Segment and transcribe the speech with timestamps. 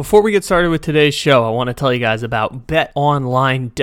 [0.00, 3.74] Before we get started with today's show, I want to tell you guys about betonline.ag.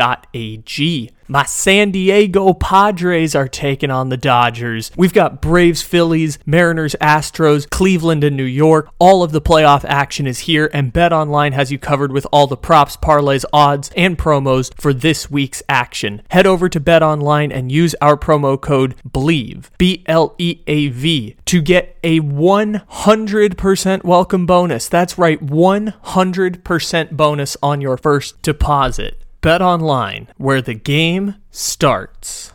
[1.30, 4.92] My San Diego Padres are taking on the Dodgers.
[4.96, 8.90] We've got Braves, Phillies, Mariners, Astros, Cleveland, and New York.
[8.98, 12.56] All of the playoff action is here, and BetOnline has you covered with all the
[12.56, 16.22] props, parlays, odds, and promos for this week's action.
[16.30, 21.36] Head over to BetOnline and use our promo code BLEAV, B L E A V,
[21.44, 24.88] to get a 100% welcome bonus.
[24.88, 29.22] That's right, 100% bonus on your first deposit.
[29.42, 32.54] Bet online, where the game starts.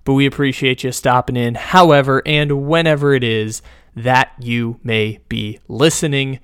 [0.03, 3.61] but we appreciate you stopping in, however, and whenever it is
[3.95, 6.39] that you may be listening.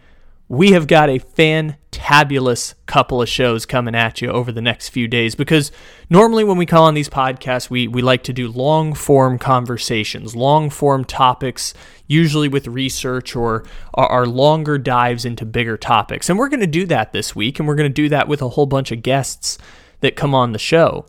[0.54, 5.08] We have got a fantabulous couple of shows coming at you over the next few
[5.08, 5.72] days because
[6.12, 10.36] normally when we call on these podcasts, we, we like to do long form conversations,
[10.36, 11.74] long form topics,
[12.06, 16.30] usually with research or our longer dives into bigger topics.
[16.30, 18.44] And we're going to do that this week, and we're going to do that with
[18.44, 19.58] a whole bunch of guests
[20.02, 21.08] that come on the show.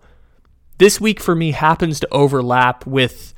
[0.79, 3.35] This week for me happens to overlap with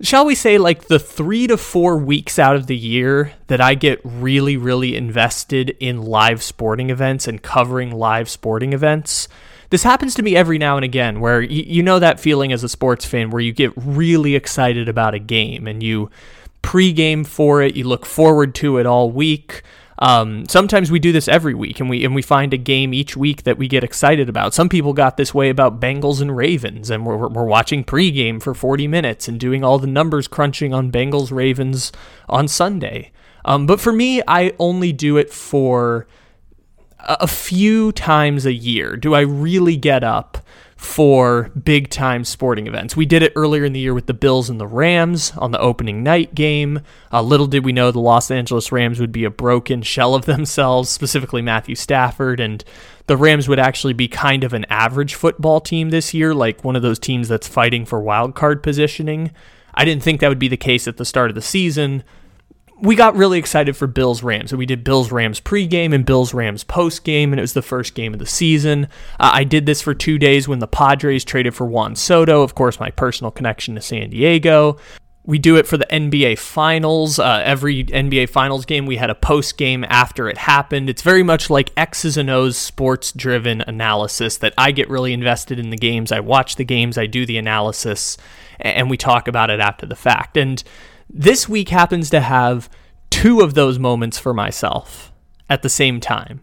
[0.00, 3.74] shall we say, like the three to four weeks out of the year that I
[3.74, 9.28] get really, really invested in live sporting events and covering live sporting events.
[9.70, 12.62] This happens to me every now and again where you, you know that feeling as
[12.62, 16.10] a sports fan where you get really excited about a game and you
[16.62, 19.62] pre-game for it, you look forward to it all week.
[19.98, 23.16] Um, sometimes we do this every week, and we and we find a game each
[23.16, 24.52] week that we get excited about.
[24.52, 28.54] Some people got this way about Bengals and Ravens, and we're we're watching pregame for
[28.54, 31.92] 40 minutes and doing all the numbers crunching on Bengals Ravens
[32.28, 33.10] on Sunday.
[33.44, 36.06] Um, but for me, I only do it for
[36.98, 38.96] a few times a year.
[38.96, 40.38] Do I really get up?
[40.76, 42.94] For big time sporting events.
[42.94, 45.58] We did it earlier in the year with the Bills and the Rams on the
[45.58, 46.80] opening night game.
[47.10, 50.24] Uh, little did we know the Los Angeles Rams would be a broken shell of
[50.26, 52.62] themselves, specifically Matthew Stafford, and
[53.06, 56.76] the Rams would actually be kind of an average football team this year, like one
[56.76, 59.30] of those teams that's fighting for wild card positioning.
[59.74, 62.04] I didn't think that would be the case at the start of the season
[62.78, 64.52] we got really excited for Bills Rams.
[64.52, 67.94] And we did Bills Rams pregame and Bills Rams postgame, and it was the first
[67.94, 68.84] game of the season.
[69.18, 72.54] Uh, I did this for two days when the Padres traded for Juan Soto, of
[72.54, 74.76] course, my personal connection to San Diego.
[75.24, 77.18] We do it for the NBA Finals.
[77.18, 80.88] Uh, every NBA Finals game, we had a post game after it happened.
[80.88, 85.58] It's very much like X's and O's sports driven analysis that I get really invested
[85.58, 86.12] in the games.
[86.12, 88.18] I watch the games, I do the analysis,
[88.60, 90.36] and we talk about it after the fact.
[90.36, 90.62] And
[91.08, 92.68] this week happens to have
[93.10, 95.12] two of those moments for myself
[95.48, 96.40] at the same time.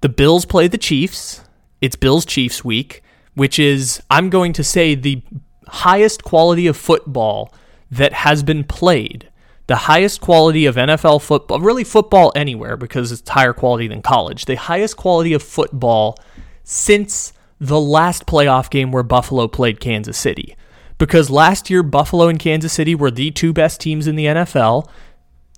[0.00, 1.42] The Bills play the Chiefs.
[1.80, 3.02] It's Bills Chiefs week,
[3.34, 5.22] which is, I'm going to say, the
[5.68, 7.54] highest quality of football
[7.90, 9.28] that has been played.
[9.68, 14.44] The highest quality of NFL football, really football anywhere because it's higher quality than college.
[14.44, 16.18] The highest quality of football
[16.64, 20.56] since the last playoff game where Buffalo played Kansas City
[21.02, 24.88] because last year Buffalo and Kansas City were the two best teams in the NFL.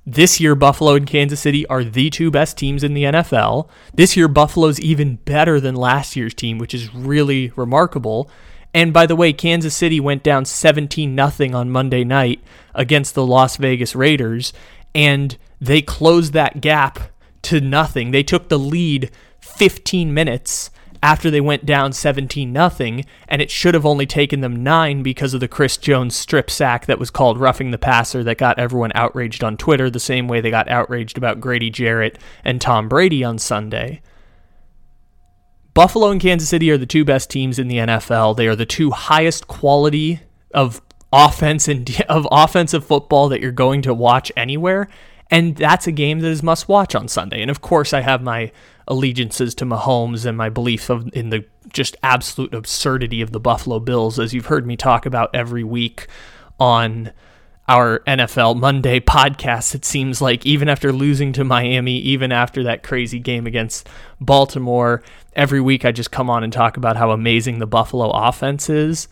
[0.07, 3.69] This year, Buffalo and Kansas City are the two best teams in the NFL.
[3.93, 8.31] This year, Buffalo's even better than last year's team, which is really remarkable.
[8.73, 12.41] And by the way, Kansas City went down 17 0 on Monday night
[12.75, 14.55] against the Las Vegas Raiders,
[14.95, 17.01] and they closed that gap
[17.43, 18.13] to nothing.
[18.13, 20.71] They took the lead 15 minutes
[21.05, 25.35] after they went down 17 nothing, and it should have only taken them 9 because
[25.35, 28.91] of the Chris Jones strip sack that was called roughing the passer that got everyone
[28.95, 33.23] outraged on Twitter the same way they got outraged about Grady Jarrett and Tom Brady
[33.23, 34.01] on Sunday.
[35.75, 38.39] Buffalo and Kansas City are the two best teams in the NFL.
[38.39, 40.21] They are the two highest quality
[40.55, 40.81] of
[41.13, 44.89] offense and of offensive football that you're going to watch anywhere.
[45.31, 47.43] And that's a game that is must watch on Sunday.
[47.43, 48.53] And of course, I have my
[48.87, 53.81] allegiances to Mahomes and my belief of, in the just absolute absurdity of the Buffalo
[53.81, 56.07] Bills, as you've heard me talk about every week
[56.61, 57.13] on
[57.67, 59.75] our NFL Monday podcast.
[59.75, 63.89] It seems like even after losing to Miami, even after that crazy game against
[64.21, 65.03] Baltimore,
[65.35, 69.09] every week I just come on and talk about how amazing the Buffalo offense is.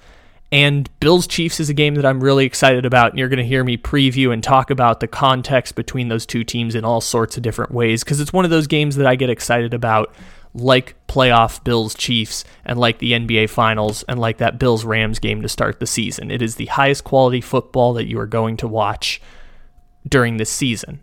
[0.52, 3.10] And Bills Chiefs is a game that I'm really excited about.
[3.10, 6.44] And you're going to hear me preview and talk about the context between those two
[6.44, 9.16] teams in all sorts of different ways because it's one of those games that I
[9.16, 10.14] get excited about,
[10.52, 15.40] like playoff Bills Chiefs and like the NBA Finals and like that Bills Rams game
[15.40, 16.30] to start the season.
[16.30, 19.22] It is the highest quality football that you are going to watch
[20.06, 21.00] during this season.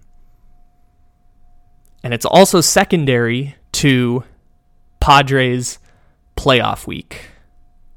[2.03, 4.23] And it's also secondary to
[4.99, 5.79] Padres
[6.37, 7.31] playoff week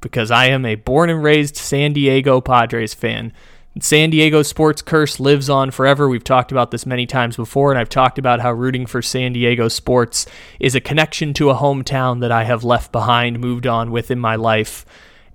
[0.03, 3.33] because I am a born and raised San Diego Padres fan.
[3.79, 6.07] San Diego sports curse lives on forever.
[6.07, 9.33] We've talked about this many times before, and I've talked about how rooting for San
[9.33, 10.27] Diego sports
[10.59, 14.19] is a connection to a hometown that I have left behind, moved on with in
[14.19, 14.85] my life.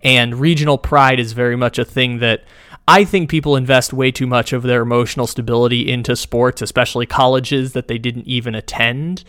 [0.05, 2.45] And regional pride is very much a thing that
[2.87, 7.73] I think people invest way too much of their emotional stability into sports, especially colleges
[7.73, 9.25] that they didn't even attend,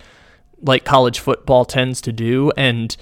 [0.62, 2.52] like college football tends to do.
[2.56, 2.96] And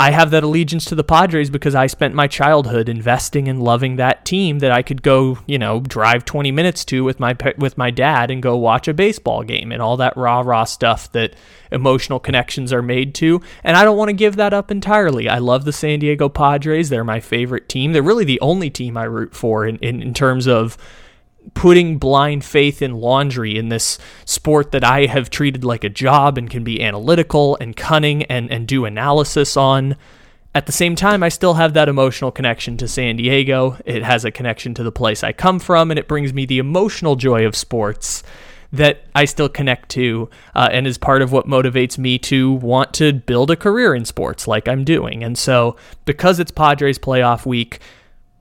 [0.00, 3.96] I have that allegiance to the Padres because I spent my childhood investing and loving
[3.96, 7.76] that team that I could go, you know, drive 20 minutes to with my with
[7.76, 11.34] my dad and go watch a baseball game and all that rah rah stuff that
[11.72, 13.42] emotional connections are made to.
[13.64, 15.28] And I don't want to give that up entirely.
[15.28, 16.90] I love the San Diego Padres.
[16.90, 17.92] They're my favorite team.
[17.92, 20.78] They're really the only team I root for in, in, in terms of
[21.54, 26.38] putting blind faith in laundry in this sport that I have treated like a job
[26.38, 29.96] and can be analytical and cunning and, and do analysis on.
[30.54, 33.76] At the same time, I still have that emotional connection to San Diego.
[33.84, 36.58] It has a connection to the place I come from, and it brings me the
[36.58, 38.22] emotional joy of sports
[38.72, 42.92] that I still connect to uh, and is part of what motivates me to want
[42.94, 45.22] to build a career in sports like I'm doing.
[45.22, 47.80] And so, because it's Padres playoff week,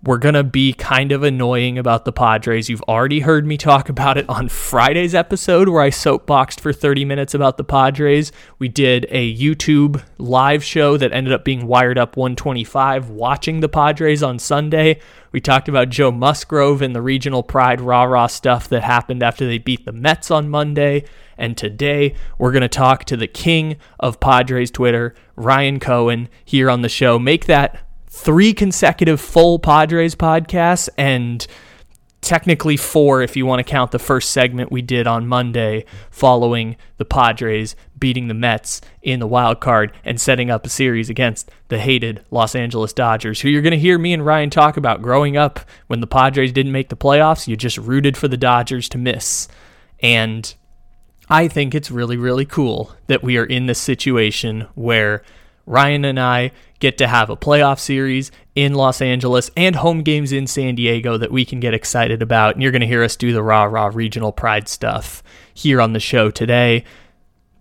[0.07, 2.69] we're going to be kind of annoying about the Padres.
[2.69, 7.03] You've already heard me talk about it on Friday's episode where I soapboxed for 30
[7.03, 8.31] minutes about the Padres.
[8.57, 13.67] We did a YouTube live show that ended up being wired up 125 watching the
[13.67, 15.01] Padres on Sunday.
[15.33, 19.45] We talked about Joe Musgrove and the regional pride rah rah stuff that happened after
[19.45, 21.03] they beat the Mets on Monday.
[21.37, 26.69] And today we're going to talk to the king of Padres Twitter, Ryan Cohen, here
[26.69, 27.19] on the show.
[27.19, 27.86] Make that
[28.17, 31.45] three consecutive full Padres podcasts and
[32.19, 36.75] technically four if you want to count the first segment we did on Monday following
[36.97, 41.51] the Padres beating the Mets in the wild card and setting up a series against
[41.67, 45.03] the hated Los Angeles Dodgers, who you're going to hear me and Ryan talk about
[45.03, 48.89] growing up when the Padres didn't make the playoffs, you just rooted for the Dodgers
[48.89, 49.47] to miss.
[50.01, 50.53] And
[51.29, 55.21] I think it's really, really cool that we are in this situation where
[55.67, 60.31] Ryan and I get to have a playoff series in Los Angeles and home games
[60.31, 62.55] in San Diego that we can get excited about.
[62.55, 65.21] And you're going to hear us do the rah rah regional pride stuff
[65.53, 66.85] here on the show today.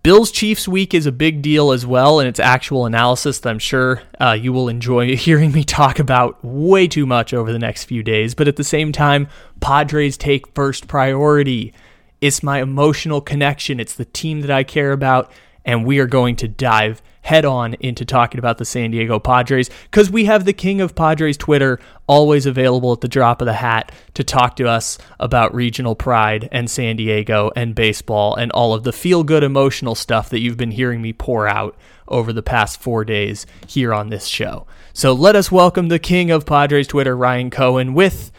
[0.03, 3.59] Bills Chiefs week is a big deal as well, and its actual analysis that I'm
[3.59, 7.83] sure uh, you will enjoy hearing me talk about way too much over the next
[7.83, 8.33] few days.
[8.33, 9.27] But at the same time,
[9.59, 11.73] Padres take first priority.
[12.21, 15.29] It's my emotional connection, it's the team that I care about,
[15.65, 19.69] and we are going to dive head on into talking about the San Diego Padres
[19.91, 23.53] because we have the king of Padres Twitter always available at the drop of the
[23.53, 28.73] hat to talk to us about regional pride and San Diego and baseball and all
[28.73, 32.41] of the feel good emotional stuff that you've been hearing me pour out over the
[32.41, 34.65] past four days here on this show.
[34.93, 38.31] So let us welcome the king of Padres Twitter, Ryan Cohen, with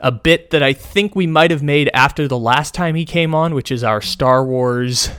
[0.00, 3.36] a bit that I think we might have made after the last time he came
[3.36, 5.10] on, which is our Star Wars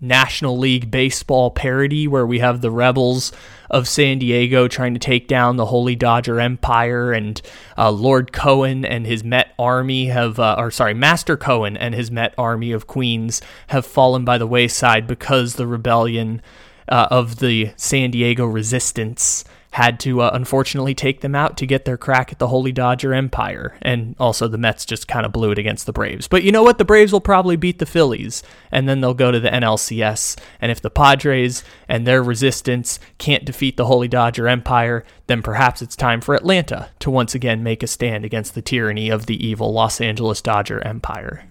[0.00, 3.32] National League Baseball parody where we have the Rebels
[3.70, 7.40] of San Diego trying to take down the Holy Dodger Empire, and
[7.78, 12.10] uh, Lord Cohen and his Met army have, uh, or sorry, Master Cohen and his
[12.10, 16.42] Met army of Queens have fallen by the wayside because the rebellion
[16.88, 21.84] uh, of the San Diego resistance had to uh, unfortunately take them out to get
[21.84, 23.76] their crack at the Holy Dodger Empire.
[23.80, 26.26] And also, the Mets just kind of blew it against the Braves.
[26.26, 26.78] But you know what?
[26.78, 30.36] The Braves will probably beat the Phillies, and then they'll go to the NLCS.
[30.60, 35.82] And if the Padres and their resistance can't defeat the Holy Dodger Empire, then perhaps
[35.82, 39.46] it's time for Atlanta to once again make a stand against the tyranny of the
[39.46, 41.44] evil Los Angeles Dodger Empire.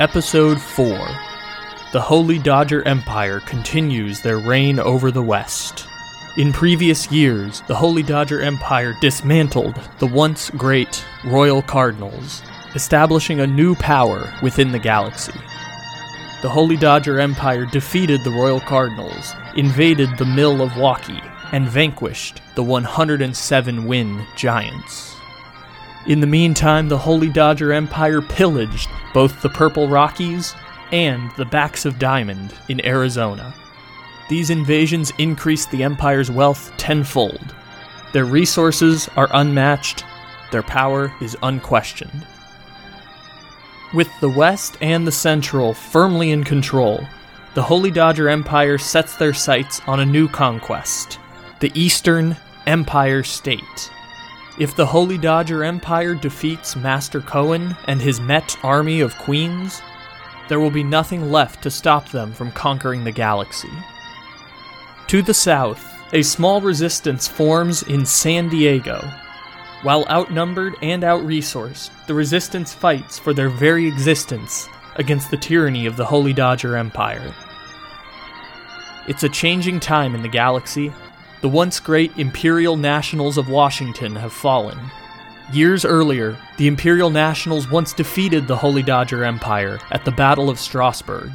[0.00, 1.33] Episode 4
[1.94, 5.86] The Holy Dodger Empire continues their reign over the West.
[6.36, 12.42] In previous years, the Holy Dodger Empire dismantled the once great Royal Cardinals,
[12.74, 15.38] establishing a new power within the galaxy.
[16.42, 21.22] The Holy Dodger Empire defeated the Royal Cardinals, invaded the Mill of Waki,
[21.52, 25.14] and vanquished the 107 win Giants.
[26.08, 30.56] In the meantime, the Holy Dodger Empire pillaged both the Purple Rockies
[30.94, 33.52] and the Backs of Diamond in Arizona.
[34.28, 37.52] These invasions increased the Empire's wealth tenfold.
[38.12, 40.04] Their resources are unmatched,
[40.52, 42.24] their power is unquestioned.
[43.92, 47.04] With the West and the Central firmly in control,
[47.54, 51.18] the Holy Dodger Empire sets their sights on a new conquest
[51.58, 52.36] the Eastern
[52.68, 53.90] Empire State.
[54.60, 59.80] If the Holy Dodger Empire defeats Master Cohen and his Met army of queens,
[60.48, 63.70] there will be nothing left to stop them from conquering the galaxy.
[65.08, 69.00] To the south, a small resistance forms in San Diego.
[69.82, 75.96] While outnumbered and outresourced, the resistance fights for their very existence against the tyranny of
[75.96, 77.34] the Holy Dodger Empire.
[79.06, 80.92] It's a changing time in the galaxy.
[81.42, 84.78] The once great Imperial Nationals of Washington have fallen.
[85.52, 90.58] Years earlier, the Imperial Nationals once defeated the Holy Dodger Empire at the Battle of
[90.58, 91.30] Strasburg.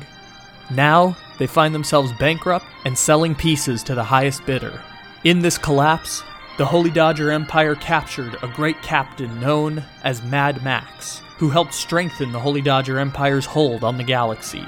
[0.71, 4.81] Now, they find themselves bankrupt and selling pieces to the highest bidder.
[5.23, 6.23] In this collapse,
[6.57, 12.31] the Holy Dodger Empire captured a great captain known as Mad Max, who helped strengthen
[12.31, 14.65] the Holy Dodger Empire's hold on the galaxy.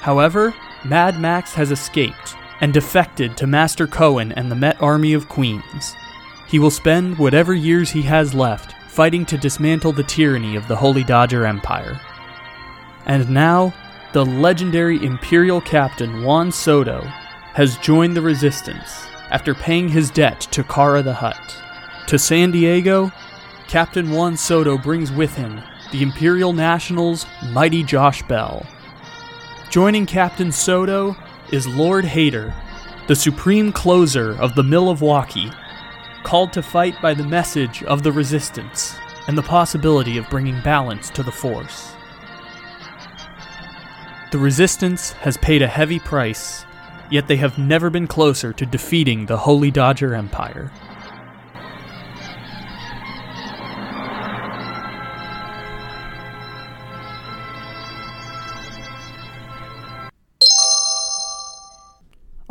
[0.00, 0.54] However,
[0.84, 5.94] Mad Max has escaped and defected to Master Cohen and the Met Army of Queens.
[6.54, 10.76] He will spend whatever years he has left fighting to dismantle the tyranny of the
[10.76, 12.00] Holy Dodger Empire.
[13.06, 13.74] And now,
[14.12, 17.00] the legendary Imperial captain Juan Soto
[17.54, 21.56] has joined the resistance after paying his debt to Kara the Hutt.
[22.06, 23.10] To San Diego,
[23.66, 28.64] Captain Juan Soto brings with him the Imperial Nationals' mighty Josh Bell.
[29.70, 31.16] Joining Captain Soto
[31.50, 32.54] is Lord Hader,
[33.08, 35.50] the supreme closer of the Mill of Waki,
[36.24, 38.96] called to fight by the message of the resistance
[39.28, 41.92] and the possibility of bringing balance to the Force.
[44.32, 46.64] The Resistance has paid a heavy price,
[47.10, 50.72] yet they have never been closer to defeating the Holy Dodger Empire.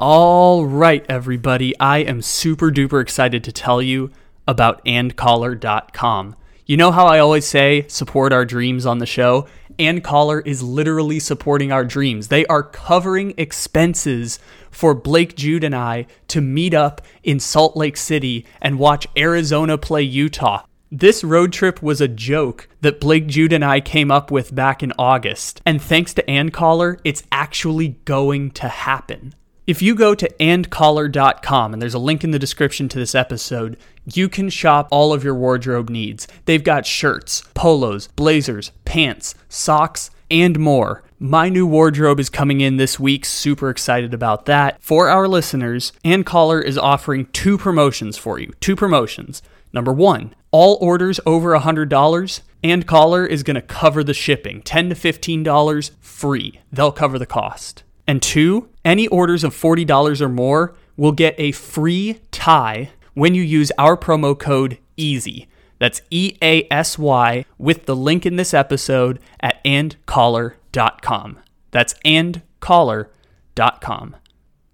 [0.05, 4.11] All right, everybody, I am super duper excited to tell you
[4.45, 6.35] about andcollar.com.
[6.65, 9.47] You know how I always say support our dreams on the show?
[9.79, 12.27] And Collar is literally supporting our dreams.
[12.27, 14.39] They are covering expenses
[14.71, 19.77] for Blake Jude and I to meet up in Salt Lake City and watch Arizona
[19.77, 20.65] play Utah.
[20.91, 24.83] This road trip was a joke that Blake Jude and I came up with back
[24.83, 25.61] in August.
[25.65, 29.33] And thanks to AndCollar, it's actually going to happen.
[29.65, 33.77] If you go to andcollar.com, and there's a link in the description to this episode,
[34.03, 36.27] you can shop all of your wardrobe needs.
[36.43, 41.01] They've got shirts, polos, blazers, pants, socks, and more.
[41.17, 43.23] My new wardrobe is coming in this week.
[43.23, 44.83] Super excited about that.
[44.83, 48.51] For our listeners, AndCollar is offering two promotions for you.
[48.59, 49.41] Two promotions.
[49.71, 54.95] Number one, all orders over $100, AndCollar is going to cover the shipping 10 to
[54.95, 56.59] $15 free.
[56.69, 57.83] They'll cover the cost.
[58.05, 63.41] And two, any orders of $40 or more will get a free tie when you
[63.41, 65.47] use our promo code EASY.
[65.79, 71.39] That's E A S Y with the link in this episode at andcollar.com.
[71.71, 74.15] That's andcollar.com.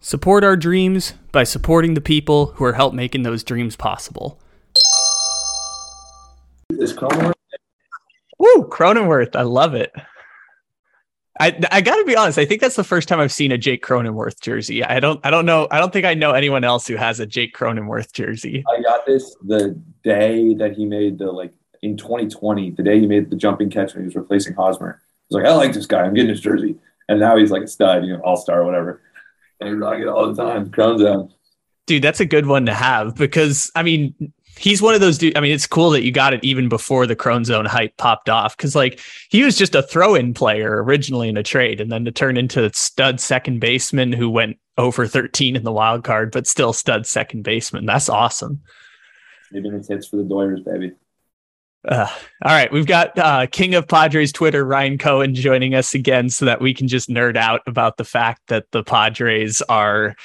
[0.02, 4.40] Support our dreams by supporting the people who are help making those dreams possible.
[6.70, 7.34] Is Cronenworth?
[8.38, 9.92] Woo, Cronenworth, I love it.
[11.40, 12.38] I I got to be honest.
[12.38, 14.84] I think that's the first time I've seen a Jake Cronenworth jersey.
[14.84, 15.68] I don't I don't know.
[15.72, 18.64] I don't think I know anyone else who has a Jake Cronenworth jersey.
[18.68, 23.08] I got this the day that he made the like in 2020, the day he
[23.08, 25.02] made the jumping catch when he was replacing Hosmer.
[25.02, 26.02] I was like, I like this guy.
[26.02, 26.76] I'm getting his jersey,
[27.08, 29.02] and now he's like a stud, you know, all star, whatever.
[29.62, 30.72] And he rock it all the time.
[30.72, 31.34] Crown down.
[31.86, 35.36] Dude, that's a good one to have because I mean, he's one of those dudes.
[35.38, 38.30] I mean, it's cool that you got it even before the Crone Zone hype popped
[38.30, 39.00] off because, like,
[39.30, 42.38] he was just a throw in player originally in a trade and then to turn
[42.38, 47.08] into stud second baseman who went over 13 in the wild card, but still stud
[47.08, 47.86] second baseman.
[47.86, 48.62] That's awesome.
[49.52, 50.94] Maybe it's hits for the Doyers, baby.
[51.88, 52.08] Uh,
[52.44, 56.44] all right, we've got uh, King of Padres Twitter Ryan Cohen joining us again, so
[56.44, 60.16] that we can just nerd out about the fact that the Padres are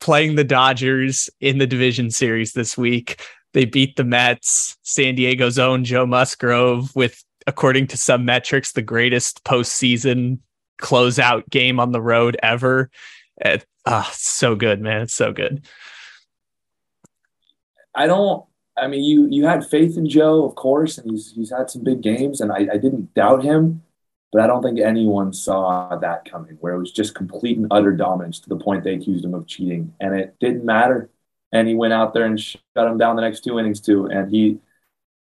[0.00, 3.22] playing the Dodgers in the division series this week.
[3.54, 8.82] They beat the Mets, San Diego's own Joe Musgrove, with according to some metrics, the
[8.82, 10.40] greatest postseason
[10.80, 12.90] closeout game on the road ever.
[13.86, 15.02] Uh, so good, man.
[15.02, 15.66] It's so good.
[17.94, 18.44] I don't
[18.76, 21.84] I mean, you you had faith in Joe, of course, and he's he's had some
[21.84, 23.82] big games, and I, I didn't doubt him,
[24.32, 27.92] but I don't think anyone saw that coming, where it was just complete and utter
[27.92, 31.08] dominance to the point they accused him of cheating, and it didn't matter.
[31.54, 34.30] And he went out there and shut him down the next two innings too, and
[34.30, 34.58] he.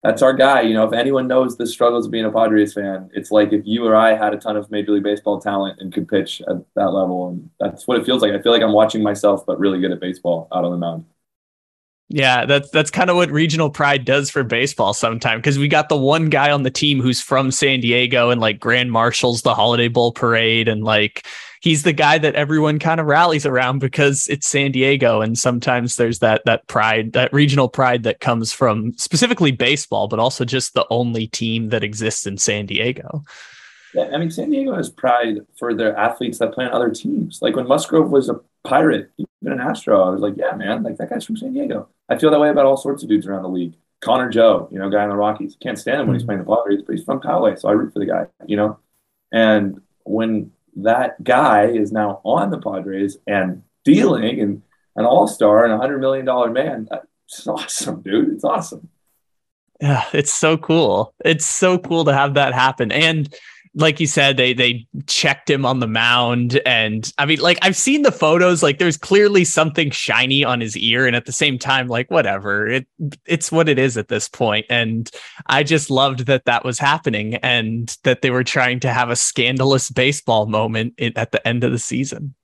[0.02, 0.64] That's our guy.
[0.64, 3.62] You know, if anyone knows the struggles of being a Padres fan, it's like if
[3.64, 6.58] you or I had a ton of Major League Baseball talent and could pitch at
[6.76, 7.30] that level.
[7.30, 8.34] And that's what it feels like.
[8.34, 11.06] I feel like I'm watching myself, but really good at baseball out on the mound.
[12.10, 15.90] Yeah, that's that's kind of what regional pride does for baseball sometimes because we got
[15.90, 19.56] the one guy on the team who's from San Diego and like grand marshals the
[19.56, 21.26] Holiday Bowl parade and like
[21.64, 25.96] he's the guy that everyone kind of rallies around because it's San Diego and sometimes
[25.96, 30.74] there's that that pride that regional pride that comes from specifically baseball but also just
[30.74, 33.24] the only team that exists in San Diego.
[33.94, 37.40] Yeah, I mean San Diego has pride for their athletes that play on other teams.
[37.42, 40.98] Like when Musgrove was a Pirate, even an Astro, I was like, yeah, man, like
[40.98, 41.90] that guy's from San Diego.
[42.10, 43.76] I feel that way about all sorts of dudes around the league.
[44.00, 45.58] Connor Joe, you know, guy in the Rockies.
[45.62, 46.44] Can't stand him when he's mm-hmm.
[46.44, 48.80] playing the Padres, but he's from Poway, so I root for the guy, you know.
[49.32, 54.62] And when that guy is now on the Padres and dealing and
[54.96, 58.34] an all star and a hundred million dollar man, that's awesome, dude.
[58.34, 58.90] It's awesome.
[59.82, 61.14] Yeah, it's so cool.
[61.26, 62.92] It's so cool to have that happen.
[62.92, 63.34] And
[63.76, 67.76] like you said, they they checked him on the mound, and I mean, like I've
[67.76, 68.62] seen the photos.
[68.62, 72.68] Like there's clearly something shiny on his ear, and at the same time, like whatever,
[72.68, 72.88] it
[73.26, 74.68] it's what it is at this point.
[74.70, 75.10] And
[75.48, 79.16] I just loved that that was happening, and that they were trying to have a
[79.16, 82.36] scandalous baseball moment at the end of the season.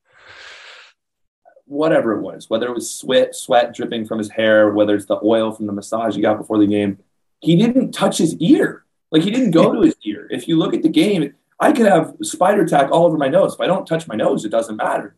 [1.66, 5.20] Whatever it was, whether it was sweat sweat dripping from his hair, whether it's the
[5.24, 6.98] oil from the massage he got before the game,
[7.40, 10.28] he didn't touch his ear like he didn't go to his ear.
[10.30, 13.54] If you look at the game, I could have spider tack all over my nose.
[13.54, 15.16] If I don't touch my nose, it doesn't matter.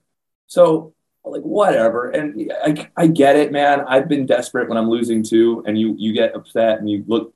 [0.47, 2.09] So like whatever.
[2.09, 3.81] And I, I get it, man.
[3.81, 7.33] I've been desperate when I'm losing too, and you you get upset and you look,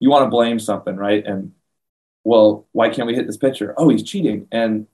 [0.00, 1.24] you want to blame something, right?
[1.24, 1.52] And
[2.24, 3.74] well, why can't we hit this pitcher?
[3.76, 4.86] Oh, he's cheating, and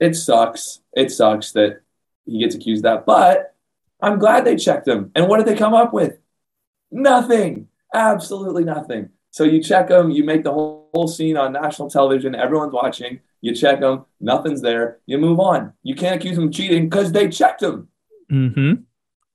[0.00, 0.80] it sucks.
[0.94, 1.82] It sucks that
[2.26, 3.06] he gets accused of that.
[3.06, 3.54] But
[4.00, 5.10] I'm glad they checked him.
[5.14, 6.18] And what did they come up with?
[6.90, 7.68] Nothing.
[7.92, 9.10] Absolutely nothing.
[9.30, 13.20] So you check them, you make the whole, whole scene on national television, everyone's watching,
[13.40, 15.72] you check them, nothing's there, you move on.
[15.82, 17.88] You can't accuse them of cheating because they checked them.
[18.30, 18.82] Mm-hmm.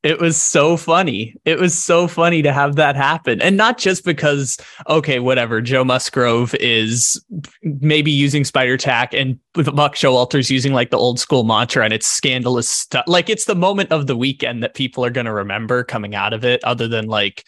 [0.03, 1.35] It was so funny.
[1.45, 3.41] It was so funny to have that happen.
[3.41, 4.55] And not just because,
[4.87, 7.19] okay, whatever, Joe Musgrove is
[7.63, 12.05] maybe using spider tack and Buck Showalter's using like the old school mantra and it's
[12.05, 13.05] scandalous stuff.
[13.07, 16.33] Like it's the moment of the weekend that people are going to remember coming out
[16.33, 17.43] of it, other than like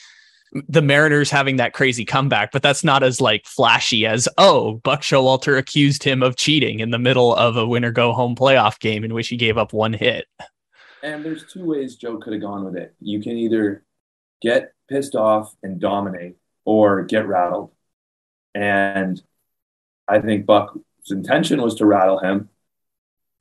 [0.52, 5.02] the Mariners having that crazy comeback, but that's not as like flashy as oh, Buck
[5.02, 9.04] Showalter accused him of cheating in the middle of a winner go home playoff game
[9.04, 10.26] in which he gave up one hit.
[11.04, 12.96] And there's two ways Joe could have gone with it.
[13.00, 13.84] You can either
[14.42, 17.72] get pissed off and dominate or get rattled.
[18.56, 19.22] And
[20.08, 20.80] I think Buck's
[21.10, 22.50] intention was to rattle him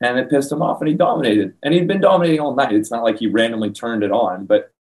[0.01, 1.55] and it pissed him off and he dominated.
[1.63, 2.75] And he'd been dominating all night.
[2.75, 4.73] It's not like he randomly turned it on, but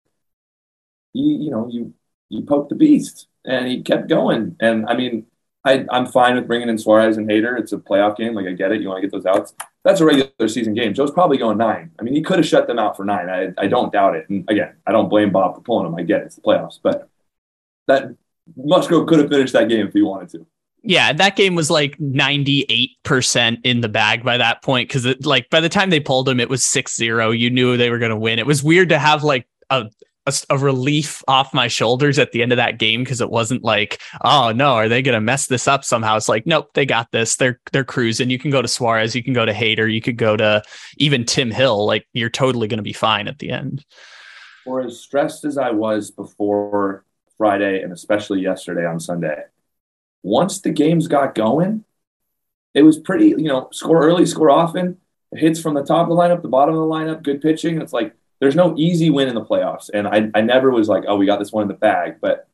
[1.14, 1.94] you, you know, you
[2.30, 4.56] you poked the beast, and he kept going.
[4.60, 5.26] And I mean,
[5.66, 7.60] I, I'm fine with bringing in Suarez and Hader.
[7.60, 8.36] It's a playoff game.
[8.36, 8.82] Like I get it.
[8.82, 9.54] You want to get those outs.
[9.84, 10.94] That's a regular season game.
[10.94, 11.92] Joe's probably going nine.
[12.00, 13.30] I mean, he could have shut them out for nine.
[13.30, 14.30] I, I don't doubt it.
[14.30, 15.96] And again, I don't blame Bob for pulling him.
[15.96, 16.26] I get it.
[16.26, 17.10] It's the playoffs, but
[17.88, 18.16] that
[18.56, 20.48] Musgrove could have finished that game if he wanted to.
[20.88, 25.60] Yeah, that game was like 98% in the bag by that point because like by
[25.60, 27.38] the time they pulled him, it was 6-0.
[27.38, 28.38] You knew they were going to win.
[28.38, 29.90] It was weird to have like a
[30.26, 33.64] a, a, relief off my shoulders at the end of that game because it wasn't
[33.64, 36.18] like, oh no, are they going to mess this up somehow?
[36.18, 37.36] It's like, nope, they got this.
[37.36, 38.30] They're they're cruising.
[38.30, 40.64] You can go to Suarez, you can go to Hader, you could go to
[40.98, 41.86] even Tim Hill.
[41.86, 43.86] Like you're totally going to be fine at the end.
[44.64, 47.06] For as stressed as I was before
[47.38, 49.44] Friday and especially yesterday on Sunday,
[50.24, 51.86] once the games got going,
[52.74, 53.28] it was pretty.
[53.28, 54.98] You know, score early, score often.
[55.34, 57.82] Hits from the top of the lineup, the bottom of the lineup, good pitching.
[57.82, 59.90] It's like there's no easy win in the playoffs.
[59.92, 62.18] And I, I never was like, oh, we got this one in the bag.
[62.22, 62.48] But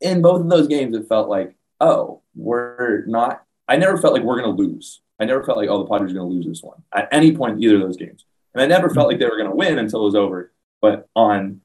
[0.00, 4.22] in both of those games, it felt like, oh, we're not, I never felt like
[4.22, 5.02] we're going to lose.
[5.20, 7.36] I never felt like, oh, the Padres are going to lose this one at any
[7.36, 8.24] point in either of those games.
[8.54, 10.52] And I never felt like they were going to win until it was over.
[10.80, 11.60] But on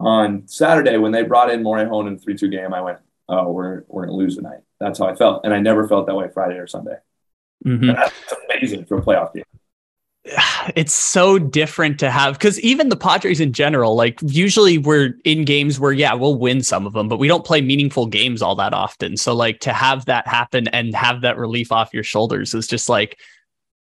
[0.00, 2.98] on Saturday when they brought in Morejon in the three two game, I went,
[3.28, 4.60] oh, we're we're gonna lose tonight.
[4.80, 6.96] That's how I felt, and I never felt that way Friday or Sunday.
[7.64, 7.88] Mm-hmm.
[7.88, 9.44] That's amazing for a playoff game
[10.76, 15.44] it's so different to have because even the Padres in general, like usually we're in
[15.44, 18.54] games where yeah we'll win some of them, but we don't play meaningful games all
[18.56, 19.16] that often.
[19.16, 22.88] So like to have that happen and have that relief off your shoulders is just
[22.88, 23.18] like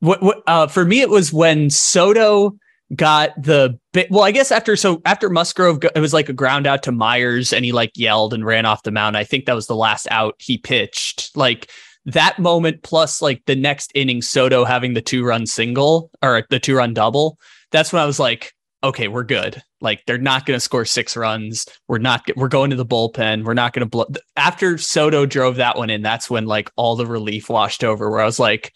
[0.00, 2.56] what what uh, for me it was when Soto
[2.94, 6.66] got the bit well i guess after so after musgrove it was like a ground
[6.66, 9.52] out to myers and he like yelled and ran off the mound i think that
[9.52, 11.70] was the last out he pitched like
[12.08, 16.58] that moment plus like the next inning, Soto having the two run single or the
[16.58, 17.38] two run double,
[17.70, 19.62] that's when I was like, okay, we're good.
[19.80, 21.66] Like they're not going to score six runs.
[21.86, 22.28] We're not.
[22.34, 23.44] We're going to the bullpen.
[23.44, 24.06] We're not going to blow.
[24.36, 28.10] After Soto drove that one in, that's when like all the relief washed over.
[28.10, 28.72] Where I was like,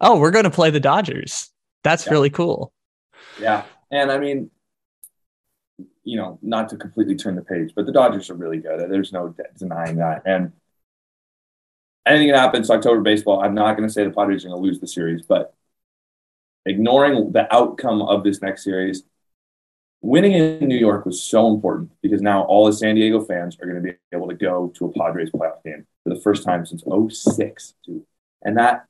[0.00, 1.50] oh, we're going to play the Dodgers.
[1.82, 2.12] That's yeah.
[2.12, 2.72] really cool.
[3.40, 4.50] Yeah, and I mean,
[6.04, 8.90] you know, not to completely turn the page, but the Dodgers are really good.
[8.90, 10.52] There's no denying that, and
[12.06, 12.60] anything can happen.
[12.60, 13.40] It's October baseball.
[13.40, 15.54] I'm not going to say the Padres are going to lose the series, but
[16.64, 19.02] ignoring the outcome of this next series,
[20.00, 23.66] winning in New York was so important because now all the San Diego fans are
[23.66, 26.64] going to be able to go to a Padres playoff game for the first time
[26.64, 28.04] since 06, dude.
[28.42, 28.86] And that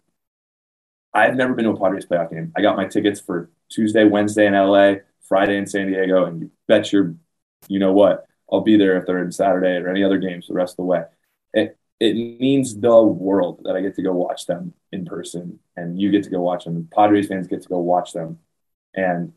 [1.14, 2.52] I've never been to a Padres playoff game.
[2.56, 6.50] I got my tickets for Tuesday, Wednesday in LA, Friday in San Diego, and you
[6.68, 7.14] bet your,
[7.68, 10.54] you know what, I'll be there if they're in Saturday or any other games the
[10.54, 11.04] rest of the way.
[11.54, 15.98] It, it means the world that I get to go watch them in person and
[16.00, 16.88] you get to go watch them.
[16.94, 18.38] Padres fans get to go watch them.
[18.94, 19.32] And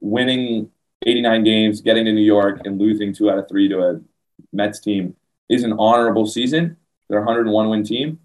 [0.00, 0.70] winning
[1.06, 4.00] 89 games, getting to New York and losing two out of three to a
[4.52, 5.16] Mets team
[5.48, 6.76] is an honorable season.
[7.08, 8.20] They're a 101 win team,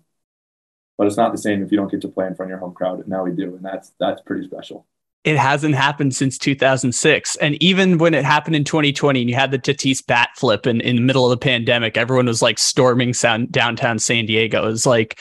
[0.97, 2.59] but it's not the same if you don't get to play in front of your
[2.59, 2.99] home crowd.
[2.99, 3.55] And now we do.
[3.55, 4.85] And that's, that's pretty special
[5.23, 7.35] it hasn't happened since 2006.
[7.37, 10.81] And even when it happened in 2020 and you had the Tatis bat flip in,
[10.81, 14.63] in the middle of the pandemic, everyone was like storming sound, downtown San Diego.
[14.63, 15.19] It was like,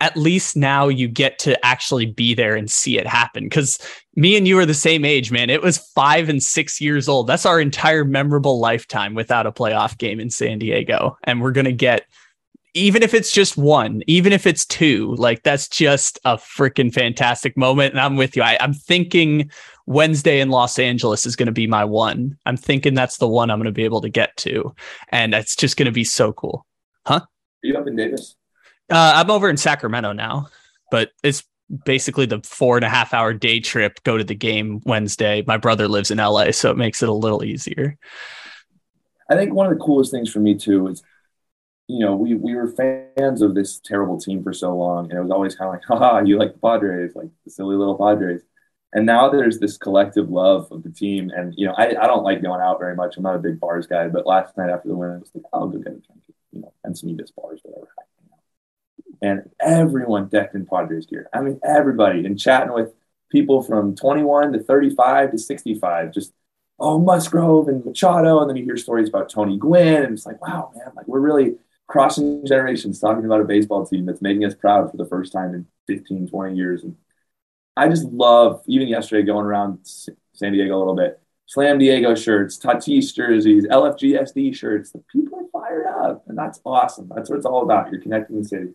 [0.00, 3.48] at least now you get to actually be there and see it happen.
[3.48, 3.78] Cause
[4.16, 5.50] me and you are the same age, man.
[5.50, 7.26] It was five and six years old.
[7.26, 11.16] That's our entire memorable lifetime without a playoff game in San Diego.
[11.24, 12.06] And we're going to get
[12.74, 17.56] even if it's just one, even if it's two, like that's just a freaking fantastic
[17.56, 17.92] moment.
[17.92, 18.42] And I'm with you.
[18.42, 19.50] I, am thinking
[19.86, 22.36] Wednesday in Los Angeles is going to be my one.
[22.44, 24.74] I'm thinking that's the one I'm going to be able to get to.
[25.10, 26.66] And it's just going to be so cool.
[27.06, 27.20] Huh?
[27.20, 27.28] Are
[27.62, 28.34] you up in Davis?
[28.90, 30.48] Uh, I'm over in Sacramento now,
[30.90, 31.44] but it's
[31.84, 35.44] basically the four and a half hour day trip, go to the game Wednesday.
[35.46, 37.96] My brother lives in LA, so it makes it a little easier.
[39.30, 41.02] I think one of the coolest things for me too is
[41.86, 45.22] you know, we, we were fans of this terrible team for so long, and it
[45.22, 48.42] was always kind of like, haha, you like the Padres, like the silly little Padres.
[48.92, 51.30] And now there's this collective love of the team.
[51.30, 53.16] And, you know, I, I don't like going out very much.
[53.16, 55.44] I'm not a big bars guy, but last night after the win, I was like,
[55.52, 57.88] I'll go get a drink, you know, Encinitas bars, whatever.
[59.20, 61.28] And everyone decked in Padres gear.
[61.32, 62.94] I mean, everybody, and chatting with
[63.30, 66.32] people from 21 to 35 to 65, just
[66.78, 70.40] oh Musgrove and Machado, and then you hear stories about Tony Gwynn, and it's like,
[70.40, 74.54] wow, man, like we're really crossing generations talking about a baseball team that's making us
[74.54, 76.82] proud for the first time in 15, 20 years.
[76.82, 76.96] And
[77.76, 82.58] I just love, even yesterday, going around San Diego a little bit, Slam Diego shirts,
[82.58, 84.90] Tatis jerseys, LFGSD shirts.
[84.90, 87.10] The people are fired up, and that's awesome.
[87.14, 87.90] That's what it's all about.
[87.90, 88.68] You're connecting the city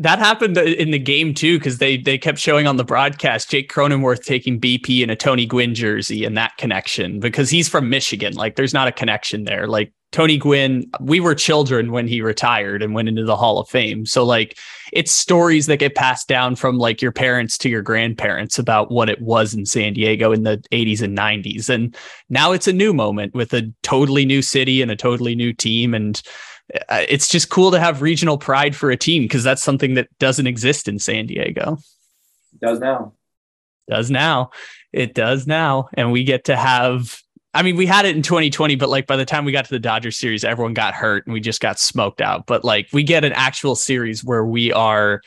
[0.00, 3.70] that happened in the game too because they they kept showing on the broadcast Jake
[3.70, 8.32] Cronenworth taking BP in a Tony Gwynn jersey and that connection because he's from Michigan.
[8.32, 9.68] Like there's not a connection there.
[9.68, 13.68] Like Tony Gwynn, we were children when he retired and went into the Hall of
[13.68, 14.06] Fame.
[14.06, 14.58] So like
[14.90, 19.10] it's stories that get passed down from like your parents to your grandparents about what
[19.10, 21.68] it was in San Diego in the 80s and 90s.
[21.68, 21.94] And
[22.30, 25.92] now it's a new moment with a totally new city and a totally new team
[25.92, 26.20] and
[26.88, 30.08] Uh, it's just cool to have regional pride for a team because that's something that
[30.18, 31.78] doesn't exist in San Diego.
[32.52, 33.12] It does now.
[33.88, 34.50] Does now.
[34.92, 35.88] It does now.
[35.94, 37.20] And we get to have
[37.52, 39.70] I mean, we had it in 2020, but like by the time we got to
[39.70, 42.46] the Dodgers series, everyone got hurt and we just got smoked out.
[42.46, 45.20] But like we get an actual series where we are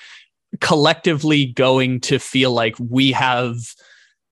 [0.61, 3.57] collectively going to feel like we have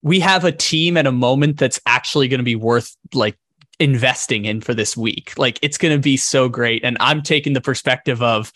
[0.04, 3.38] we have a team at a moment that's actually going to be worth like
[3.82, 5.34] investing in for this week.
[5.38, 6.86] Like it's going to be so great.
[6.86, 8.54] And I'm taking the perspective of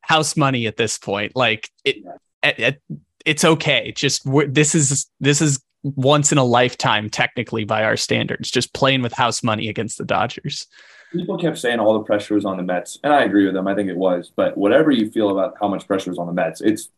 [0.00, 1.34] house money at this point.
[1.34, 1.96] Like it,
[2.42, 2.82] it, it
[3.26, 3.92] it's okay.
[3.94, 8.50] Just this is this is once in a lifetime, technically by our standards.
[8.50, 10.66] Just playing with house money against the Dodgers.
[11.12, 13.66] People kept saying all the pressure was on the Mets, and I agree with them.
[13.66, 14.30] I think it was.
[14.34, 16.90] But whatever you feel about how much pressure is on the Mets, it's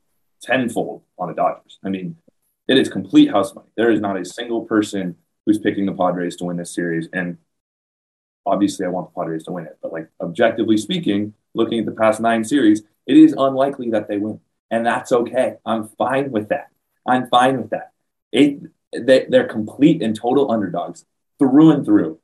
[0.43, 1.79] tenfold on the Dodgers.
[1.85, 2.16] I mean,
[2.69, 3.69] it is complete house money.
[3.77, 5.16] There is not a single person
[5.47, 7.38] who's picking the Padres to win this series, and
[8.50, 11.92] obviously I want the Padres to win it, but like objectively speaking, looking at the
[11.92, 14.40] past nine series, it is unlikely that they win.
[14.70, 15.56] And that's okay.
[15.64, 16.68] I'm fine with that.
[17.06, 17.92] I'm fine with that.
[18.32, 18.60] It,
[18.92, 21.04] they, they're complete and total underdogs
[21.38, 22.20] through and through.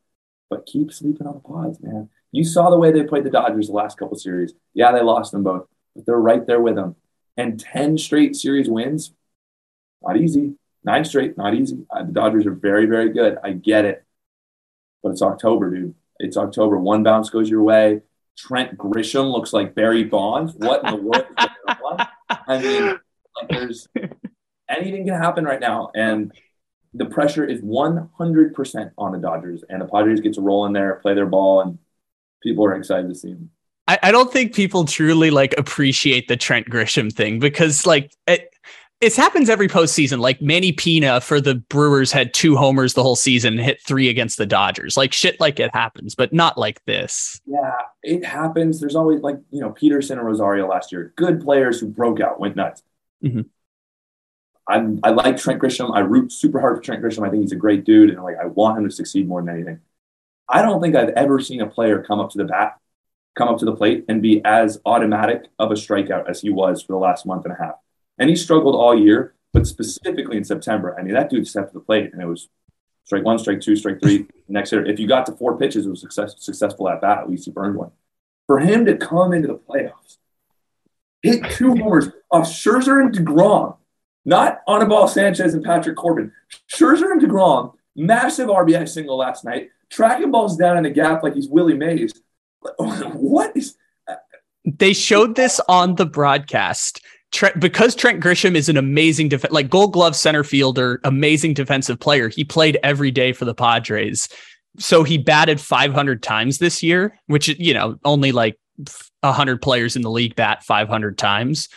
[0.48, 2.08] But keep sleeping on the pods, man.
[2.32, 4.52] You saw the way they played the Dodgers the last couple series.
[4.74, 6.96] Yeah, they lost them both, but they're right there with them.
[7.36, 9.12] And 10 straight series wins,
[10.02, 10.54] not easy.
[10.84, 11.84] Nine straight, not easy.
[11.90, 13.38] Uh, the Dodgers are very, very good.
[13.42, 14.04] I get it.
[15.02, 15.94] But it's October, dude.
[16.18, 16.79] It's October.
[16.79, 18.02] One bounce goes your way.
[18.37, 20.55] Trent Grisham looks like Barry Bonds.
[20.55, 21.26] What in the world?
[22.29, 22.98] I mean,
[23.37, 23.88] like there's
[24.68, 26.33] anything can happen right now, and
[26.94, 30.96] the pressure is 100% on the Dodgers, and the Padres get to roll in there,
[30.96, 31.79] play their ball, and
[32.42, 33.50] people are excited to see them.
[33.88, 38.50] I, I don't think people truly like appreciate the Trent Grisham thing because like it,
[39.00, 40.20] it happens every postseason.
[40.20, 44.09] Like Manny Pina for the Brewers had two homers the whole season and hit three
[44.09, 44.96] against the Dodgers.
[44.96, 47.40] Like shit like it happens, but not like this.
[47.46, 48.80] Yeah, it happens.
[48.80, 51.12] There's always like, you know, Pederson and Rosario last year.
[51.16, 52.82] Good players who broke out, went nuts.
[53.22, 53.42] Mm-hmm.
[54.68, 55.94] I, I like Trent Grisham.
[55.94, 57.26] I root super hard for Trent Grisham.
[57.26, 59.54] I think he's a great dude, and like I want him to succeed more than
[59.54, 59.80] anything.
[60.48, 62.78] I don't think I've ever seen a player come up to the bat,
[63.37, 66.82] come up to the plate, and be as automatic of a strikeout as he was
[66.82, 67.74] for the last month and a half.
[68.18, 71.79] And he struggled all year, but specifically in September, I mean, that dude stepped to
[71.79, 72.48] the plate and it was
[73.05, 74.26] strike one, strike two, strike three.
[74.48, 77.18] next hitter, if you got to four pitches, it was success, successful at bat.
[77.18, 77.90] At least you burned one.
[78.46, 80.18] For him to come into the playoffs,
[81.22, 83.76] hit two homers off Scherzer and DeGrom,
[84.24, 86.33] not Anibal Sanchez and Patrick Corbin.
[86.72, 91.35] Scherzer and DeGrom, massive RBI single last night, tracking balls down in the gap like
[91.35, 92.12] he's Willie Mays.
[92.79, 93.76] What is.
[94.64, 97.00] They showed this on the broadcast
[97.37, 102.01] Trent, because Trent Grisham is an amazing def- like Gold Glove center fielder, amazing defensive
[102.01, 102.31] player.
[102.31, 104.31] He played every day for the Padres,
[104.79, 108.59] so he batted 500 times this year, which you know only like
[109.20, 111.68] 100 players in the league bat 500 times.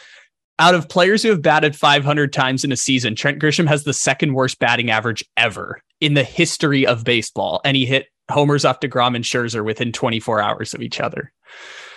[0.60, 3.94] Out of players who have batted 500 times in a season, Trent Grisham has the
[3.94, 8.80] second worst batting average ever in the history of baseball, and he hit homers off
[8.80, 11.34] Degrom and Scherzer within 24 hours of each other.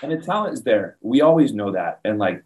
[0.02, 0.98] And the talent is there.
[1.00, 2.42] We always know that, and like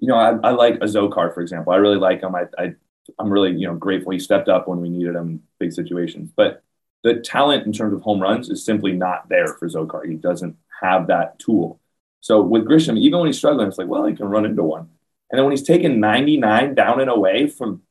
[0.00, 1.72] you know, I, I like Azocar, for example.
[1.72, 2.34] I really like him.
[2.34, 2.74] I, I,
[3.18, 6.30] I'm really, you know, grateful he stepped up when we needed him in big situations.
[6.34, 6.62] But
[7.02, 10.08] the talent in terms of home runs is simply not there for Zokar.
[10.08, 11.80] He doesn't have that tool.
[12.20, 14.88] So with Grisham, even when he's struggling, it's like, well, he can run into one.
[15.30, 17.82] And then when he's taking 99 down and away from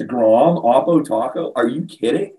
[0.00, 2.34] DeGrom, Oppo, Taco, are you kidding?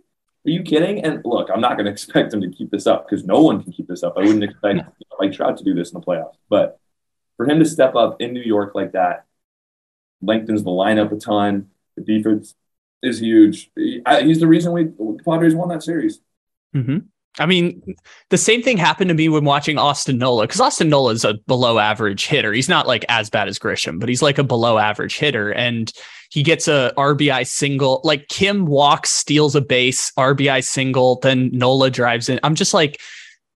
[0.46, 1.04] Are you kidding?
[1.04, 3.64] And look, I'm not going to expect him to keep this up because no one
[3.64, 4.14] can keep this up.
[4.18, 6.36] I wouldn't expect know, Mike Trout to do this in the playoffs.
[6.50, 6.80] But
[7.38, 9.26] for him to step up in New York like that
[10.22, 11.70] lengthens the lineup a ton.
[11.96, 12.56] The defense
[13.02, 13.70] is huge.
[13.76, 16.22] he's the reason we the Padres won that series.
[16.76, 17.00] Mm-hmm.
[17.40, 17.96] I mean,
[18.30, 21.34] the same thing happened to me when watching Austin Nola because Austin Nola is a
[21.48, 22.54] below average hitter.
[22.54, 25.52] He's not like as bad as Grisham, but he's like a below average hitter.
[25.52, 25.92] And
[26.30, 28.02] he gets a RBI single.
[28.04, 32.40] Like Kim walks, steals a base, RBI single, then Nola drives in.
[32.44, 33.02] I'm just like,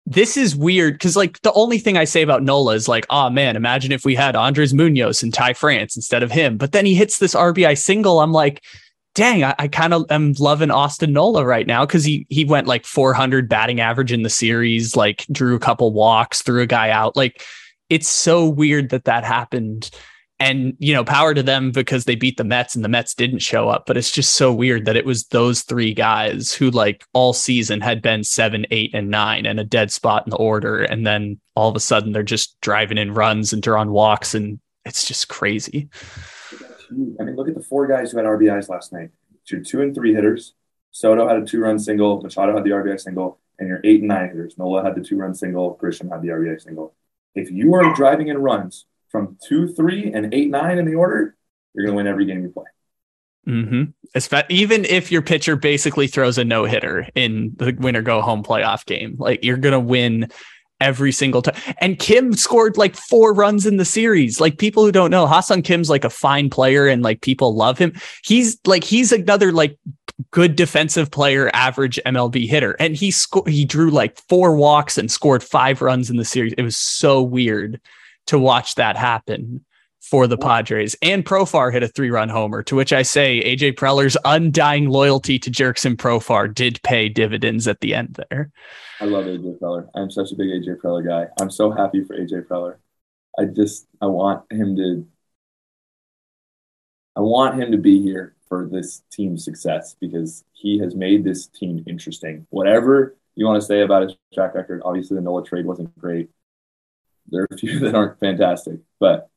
[0.09, 3.29] this is weird because like the only thing I say about Nola is like, oh
[3.29, 6.55] man, imagine if we had Andres Munoz and Ty France instead of him.
[6.55, 8.21] But then he hits this RBI single.
[8.21, 8.63] I'm like,
[9.15, 12.67] dang, I, I kind of am loving Austin Nola right now because he he went
[12.67, 16.89] like 400 batting average in the series, like drew a couple walks, threw a guy
[16.89, 17.17] out.
[17.17, 17.43] Like
[17.89, 19.89] it's so weird that that happened
[20.39, 23.39] and you know power to them because they beat the Mets and the Mets didn't
[23.39, 23.85] show up.
[23.85, 27.81] But it's just so weird that it was those three guys who like all season
[27.81, 30.83] had been 7 8 and 9 and a dead spot in the order.
[30.83, 34.59] And then all of a sudden they're just driving in runs and drawing walks and
[34.85, 35.89] it's just crazy.
[37.19, 39.09] I mean look at the four guys who had RBIs last night.
[39.47, 40.53] Your two and three hitters.
[40.91, 42.21] Soto had a two run single.
[42.21, 43.39] Machado had the RBI single.
[43.59, 44.57] And your eight and nine hitters.
[44.57, 45.79] Nola had the two run single.
[45.81, 46.93] Grisham had the RBI single.
[47.33, 51.35] If you are driving in runs from two, three, and eight, nine in the order,
[51.73, 52.65] you're going to win every game you play.
[53.47, 54.43] Mm-hmm.
[54.49, 58.85] Even if your pitcher basically throws a no hitter in the winner go home playoff
[58.85, 60.29] game, like you're going to win
[60.79, 61.55] every single time.
[61.79, 64.39] And Kim scored like four runs in the series.
[64.39, 67.77] Like people who don't know, Ha-Seong Kim's like a fine player and like people love
[67.77, 67.93] him.
[68.23, 69.77] He's like, he's another like
[70.31, 72.75] good defensive player, average MLB hitter.
[72.79, 76.53] And he scored, he drew like four walks and scored five runs in the series.
[76.57, 77.79] It was so weird
[78.27, 79.65] to watch that happen
[80.01, 80.95] for the Padres.
[81.01, 85.39] And Profar hit a three run homer, to which I say AJ Preller's undying loyalty
[85.39, 88.51] to Jurickson Profar did pay dividends at the end there.
[88.99, 89.87] I love AJ Preller.
[89.95, 91.27] I'm such a big AJ Preller guy.
[91.39, 92.77] I'm so happy for AJ Preller.
[93.37, 95.07] I just I want him to
[97.15, 101.47] I want him to be here for this team's success because he has made this
[101.47, 102.47] team interesting.
[102.49, 106.29] Whatever you want to say about his track record, obviously the Nola trade wasn't great.
[107.29, 109.29] There are a few that aren't fantastic, but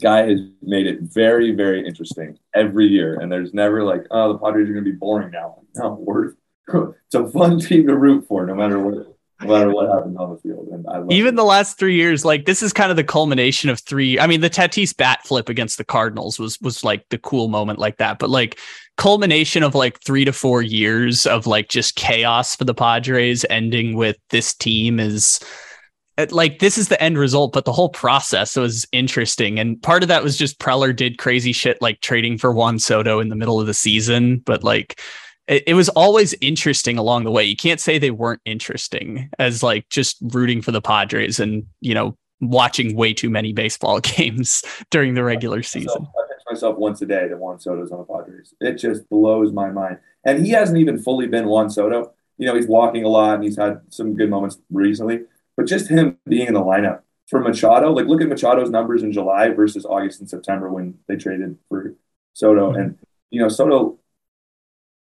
[0.00, 3.18] guy has made it very, very interesting every year.
[3.18, 5.62] And there's never like, oh, the Padres are going to be boring now.
[5.78, 6.32] No, we're
[6.68, 10.30] it's a fun team to root for, no matter what no matter what happens on
[10.30, 10.68] the field.
[10.68, 11.36] And I even it.
[11.36, 14.18] the last three years, like this is kind of the culmination of three.
[14.18, 17.78] I mean, the Tatis bat flip against the Cardinals was was like the cool moment
[17.78, 18.58] like that, but like
[18.96, 23.96] culmination of like three to four years of like just chaos for the Padres, ending
[23.96, 25.40] with this team is
[26.18, 29.58] Uh, like this is the end result, but the whole process was interesting.
[29.58, 33.20] And part of that was just Preller did crazy shit like trading for Juan Soto
[33.20, 35.00] in the middle of the season, but like
[35.46, 37.44] it, it, was always interesting along the way.
[37.44, 41.94] You can't say they weren't interesting as like just rooting for the Padres and, you
[41.94, 46.06] know, watching way too many baseball games during the regular season.
[46.06, 48.54] I catch myself once a day that Juan Soto's on the Padres.
[48.60, 49.98] It just blows my mind.
[50.24, 52.12] And he hasn't even fully been Juan Soto.
[52.38, 55.22] You know, he's walking a lot and he's had some good moments recently,
[55.56, 59.12] but just him being in the lineup for Machado, like look at Machado's numbers in
[59.12, 61.94] July versus August and September when they traded for
[62.34, 62.70] Soto.
[62.70, 62.80] Mm-hmm.
[62.80, 62.98] And,
[63.30, 63.98] you know, Soto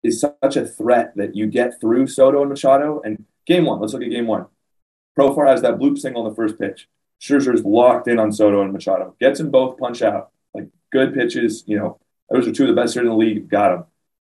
[0.03, 3.01] is such a threat that you get through Soto and Machado.
[3.05, 4.47] And game one, let's look at game one.
[5.19, 6.89] Profar has that bloop single on the first pitch.
[7.21, 9.17] Scherzer's locked in on Soto and Machado.
[9.19, 10.31] Gets them both punch out.
[10.53, 11.99] Like good pitches, you know,
[12.31, 13.49] those are two of the best hitters in the league.
[13.49, 13.85] Got them.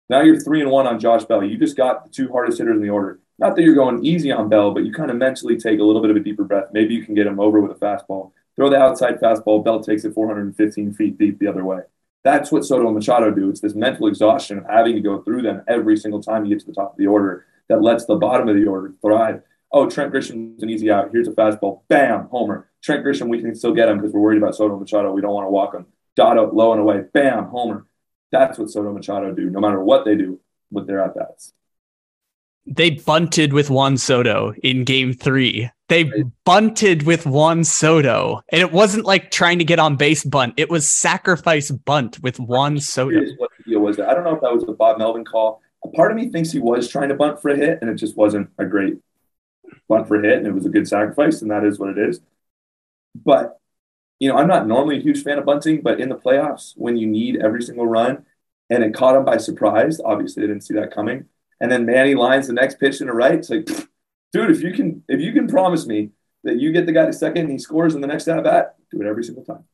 [0.10, 1.44] Now you're three and one on Josh Bell.
[1.44, 3.19] You just got the two hardest hitters in the order.
[3.40, 6.02] Not that you're going easy on Bell, but you kind of mentally take a little
[6.02, 6.68] bit of a deeper breath.
[6.74, 8.34] Maybe you can get him over with a fastball.
[8.58, 9.64] Throw the outside fastball.
[9.64, 11.80] Bell takes it 415 feet deep the other way.
[12.26, 13.50] That's what Soto and Machado do.
[13.50, 16.60] It's this mental exhaustion of having to go through them every single time you get
[16.60, 19.42] to the top of the order that lets the bottom of the order thrive.
[19.72, 21.12] Oh, Trent Grisham's an easy out.
[21.14, 21.84] Here's a fastball.
[21.88, 22.70] Bam, homer.
[22.84, 25.14] Trent Grisham, we can still get him because we're worried about Soto and Machado.
[25.14, 25.86] We don't want to walk him.
[26.18, 27.04] Dotto, low and away.
[27.14, 27.86] Bam, homer.
[28.34, 31.54] That's what Soto and Machado do, no matter what they do with their at bats
[32.70, 35.70] they bunted with Juan Soto in game three.
[35.88, 36.12] They
[36.46, 38.42] bunted with Juan Soto.
[38.50, 40.54] And it wasn't like trying to get on base bunt.
[40.58, 43.22] It was sacrifice bunt with Juan Soto.
[43.38, 44.00] What the deal was.
[44.00, 45.62] I don't know if that was a Bob Melvin call.
[45.84, 47.96] A part of me thinks he was trying to bunt for a hit, and it
[47.96, 48.98] just wasn't a great
[49.88, 51.98] bunt for a hit, and it was a good sacrifice, and that is what it
[51.98, 52.20] is.
[53.16, 53.60] But,
[54.20, 56.98] you know, I'm not normally a huge fan of bunting, but in the playoffs, when
[56.98, 58.26] you need every single run,
[58.70, 61.26] and it caught him by surprise, obviously I didn't see that coming
[61.60, 63.36] and then Manny lines the next pitch in the right.
[63.36, 63.68] It's like,
[64.34, 66.12] dude, if you can if you can promise me
[66.44, 68.76] that you get the guy to second and he scores in the next at bat,
[68.92, 69.66] do it every single time.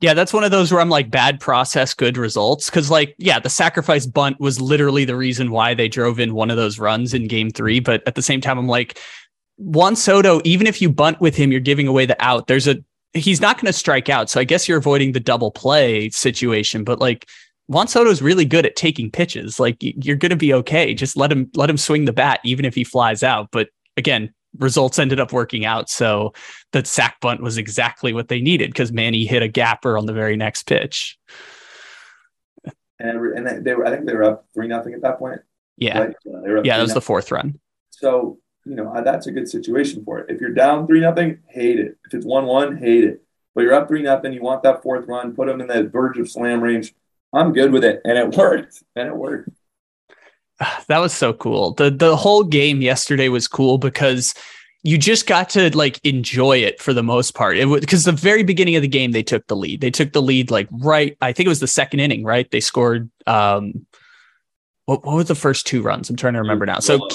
[0.00, 2.70] Yeah, that's one of those where I'm like bad process, good results.
[2.70, 6.50] Cause like, yeah, the sacrifice bunt was literally the reason why they drove in one
[6.50, 7.80] of those runs in game three.
[7.80, 8.98] But at the same time, I'm like,
[9.56, 12.46] Juan Soto, even if you bunt with him, you're giving away the out.
[12.46, 12.76] There's a
[13.12, 14.30] he's not going to strike out.
[14.30, 16.84] So I guess you're avoiding the double play situation.
[16.84, 17.28] But like
[17.68, 19.60] Juan Soto's really good at taking pitches.
[19.60, 20.94] Like you're going to be okay.
[20.94, 23.48] Just let him let him swing the bat, even if he flies out.
[23.52, 25.90] But again, results ended up working out.
[25.90, 26.32] So
[26.72, 30.14] that sack bunt was exactly what they needed because Manny hit a gapper on the
[30.14, 31.18] very next pitch.
[32.98, 35.40] And, and they were, I think they were up three nothing at that point.
[35.76, 36.16] Yeah, right?
[36.24, 37.60] yeah, yeah that was the fourth run.
[37.90, 40.34] So you know uh, that's a good situation for it.
[40.34, 41.98] If you're down three nothing, hate it.
[42.06, 43.22] If it's one one, hate it.
[43.54, 46.18] But you're up three nothing, you want that fourth run, put them in that verge
[46.18, 46.94] of slam range
[47.32, 48.00] I'm good with it.
[48.04, 48.82] And it worked.
[48.96, 49.50] And it worked.
[50.88, 51.74] That was so cool.
[51.74, 54.34] The the whole game yesterday was cool because
[54.82, 57.56] you just got to like enjoy it for the most part.
[57.56, 59.80] It was because the very beginning of the game they took the lead.
[59.80, 61.16] They took the lead like right.
[61.20, 62.24] I think it was the second inning.
[62.24, 62.50] Right?
[62.50, 63.08] They scored.
[63.26, 63.86] um
[64.86, 66.10] What what were the first two runs?
[66.10, 66.80] I'm trying to remember now.
[66.80, 67.06] So,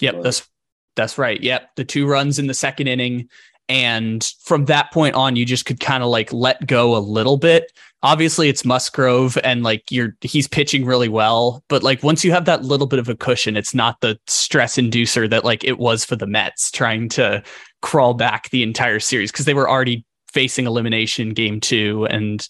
[0.00, 0.48] yep, that's
[0.96, 1.40] that's right.
[1.40, 3.28] Yep, the two runs in the second inning,
[3.68, 7.36] and from that point on, you just could kind of like let go a little
[7.36, 7.70] bit
[8.02, 12.44] obviously it's Musgrove and like you're he's pitching really well, but like once you have
[12.44, 16.04] that little bit of a cushion, it's not the stress inducer that like it was
[16.04, 17.42] for the Mets trying to
[17.82, 22.48] crawl back the entire series because they were already facing elimination game two and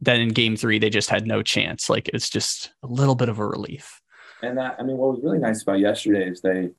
[0.00, 1.90] then in game three they just had no chance.
[1.90, 4.00] Like it's just a little bit of a relief.
[4.42, 6.70] And that I mean what was really nice about yesterday is they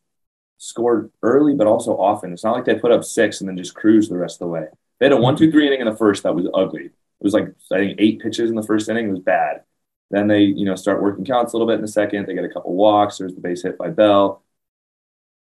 [0.57, 2.33] scored early but also often.
[2.33, 4.51] It's not like they put up six and then just cruise the rest of the
[4.51, 4.65] way.
[4.99, 6.89] They had a one, two, three inning in the first that was ugly.
[7.19, 9.07] It was like I think eight pitches in the first inning.
[9.07, 9.63] It was bad.
[10.09, 12.25] Then they, you know, start working counts a little bit in the second.
[12.25, 13.17] They get a couple walks.
[13.17, 14.43] There's the base hit by Bell.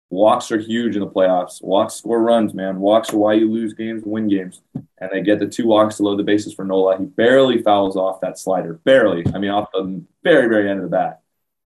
[0.10, 1.62] Walks are huge in the playoffs.
[1.62, 2.80] Walks score runs, man.
[2.80, 4.62] Walks are why you lose games win games.
[4.74, 6.98] And they get the two walks to load the bases for Nola.
[6.98, 8.76] He barely fouls off that slider.
[8.86, 9.26] Barely.
[9.34, 11.22] I mean, off the very, very end of the bat.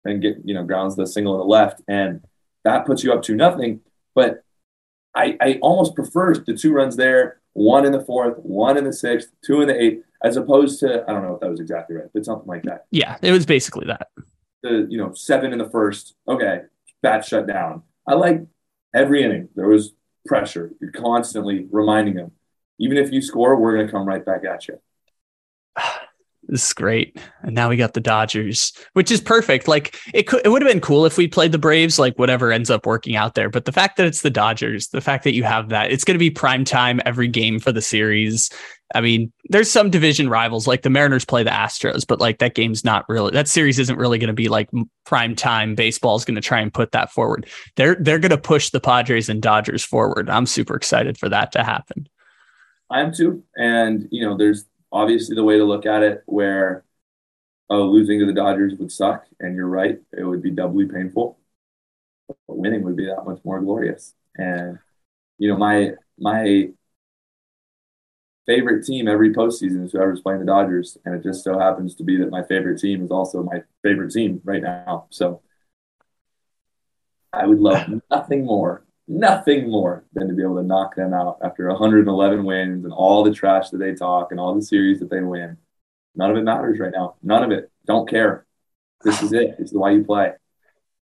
[0.03, 1.81] And get, you know, grounds the single to the left.
[1.87, 2.23] And
[2.65, 3.79] that puts you up to nothing.
[4.13, 4.43] But
[5.15, 8.93] I, I almost prefer the two runs there one in the fourth, one in the
[8.93, 11.95] sixth, two in the eighth, as opposed to I don't know if that was exactly
[11.95, 12.85] right, but something like that.
[12.91, 14.09] Yeah, it was basically that.
[14.61, 16.61] The you know seven in the first, okay,
[17.01, 17.83] bat shut down.
[18.05, 18.41] I like
[18.93, 19.49] every inning.
[19.55, 19.93] There was
[20.25, 20.71] pressure.
[20.81, 22.31] You're constantly reminding them,
[22.77, 24.79] even if you score, we're going to come right back at you.
[26.47, 27.19] This is great.
[27.41, 29.67] And now we got the Dodgers, which is perfect.
[29.67, 32.51] Like it could it would have been cool if we played the Braves, like whatever
[32.51, 33.49] ends up working out there.
[33.49, 36.15] But the fact that it's the Dodgers, the fact that you have that, it's going
[36.15, 38.51] to be prime time every game for the series.
[38.93, 42.53] I mean, there's some division rivals like the Mariners play the Astros, but like that
[42.53, 44.69] game's not really that series isn't really going to be like
[45.05, 45.73] prime time.
[45.73, 47.47] Baseball is going to try and put that forward.
[47.75, 50.29] They're they're going to push the Padres and Dodgers forward.
[50.29, 52.07] I'm super excited for that to happen.
[52.91, 53.43] I am too.
[53.55, 56.85] And you know, there's obviously the way to look at it where
[57.69, 61.39] oh, losing to the Dodgers would suck, and you're right, it would be doubly painful.
[62.27, 64.13] But winning would be that much more glorious.
[64.35, 64.79] And
[65.37, 66.69] you know, my my
[68.45, 72.03] favorite team every postseason is whoever's playing the Dodgers, and it just so happens to
[72.03, 75.07] be that my favorite team is also my favorite team right now.
[75.09, 75.41] So
[77.33, 81.37] I would love nothing more, nothing more than to be able to knock them out
[81.43, 85.09] after 111 wins and all the trash that they talk and all the series that
[85.09, 85.57] they win.
[86.15, 87.15] None of it matters right now.
[87.21, 87.71] None of it.
[87.85, 88.45] Don't care.
[89.03, 89.57] This is it.
[89.59, 90.33] This is why you play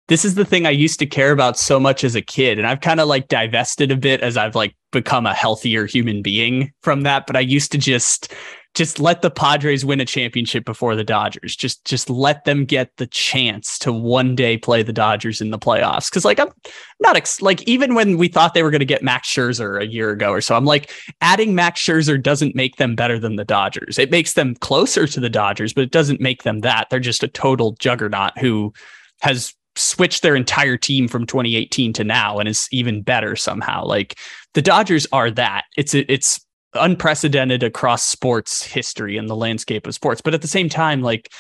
[0.10, 2.58] this is the thing I used to care about so much as a kid.
[2.58, 6.24] And I've kind of like divested a bit as I've like become a healthier human
[6.24, 7.28] being from that.
[7.28, 8.34] But I used to just
[8.76, 11.56] just let the Padres win a championship before the Dodgers.
[11.56, 15.60] Just just let them get the chance to one day play the Dodgers in the
[15.60, 16.12] playoffs.
[16.12, 16.52] Cause like I'm
[17.00, 19.88] not ex- like even when we thought they were going to get Max Scherzer a
[19.88, 20.92] year ago or so, I'm like
[21.22, 23.98] adding Max Scherzer doesn't make them better than the Dodgers.
[23.98, 26.90] It makes them closer to the Dodgers, but it doesn't make them that.
[26.90, 28.74] They're just a total juggernaut who
[29.22, 33.84] has switched their entire team from 2018 to now and is even better somehow.
[33.86, 34.18] Like
[34.54, 35.64] the Dodgers are that.
[35.76, 36.40] It's it's
[36.74, 40.22] unprecedented across sports history and the landscape of sports.
[40.22, 41.32] But at the same time, like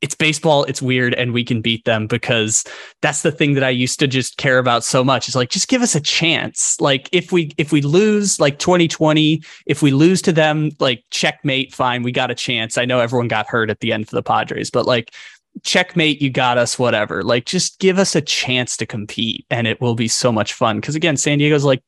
[0.00, 2.64] it's baseball, it's weird, and we can beat them because
[3.02, 5.28] that's the thing that I used to just care about so much.
[5.28, 6.80] Is like just give us a chance.
[6.80, 11.74] Like if we if we lose like 2020, if we lose to them, like checkmate,
[11.74, 12.78] fine, we got a chance.
[12.78, 15.14] I know everyone got hurt at the end for the Padres, but like
[15.64, 19.80] checkmate you got us whatever like just give us a chance to compete and it
[19.80, 21.82] will be so much fun because again san diego's like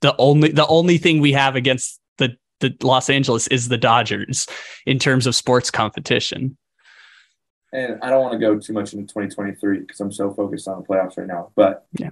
[0.00, 4.46] the only the only thing we have against the the los angeles is the dodgers
[4.86, 6.56] in terms of sports competition
[7.72, 10.80] and i don't want to go too much into 2023 because i'm so focused on
[10.80, 12.10] the playoffs right now but yeah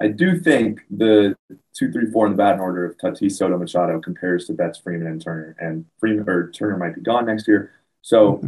[0.00, 1.34] I do think the
[1.74, 5.06] two, three, four in the batting order of Tatis, Soto, Machado compares to Betts, Freeman,
[5.06, 5.56] and Turner.
[5.58, 7.72] And Freeman or Turner might be gone next year.
[8.02, 8.46] So mm-hmm.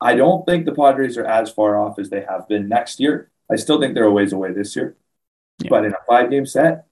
[0.00, 3.30] I don't think the Padres are as far off as they have been next year.
[3.50, 4.96] I still think they're a ways away this year.
[5.60, 5.70] Yeah.
[5.70, 6.86] But in a five game set,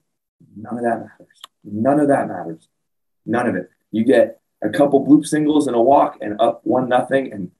[0.61, 1.41] none of that matters.
[1.63, 2.67] None of that matters.
[3.25, 3.69] None of it.
[3.91, 7.51] You get a couple bloop singles and a walk and up one nothing and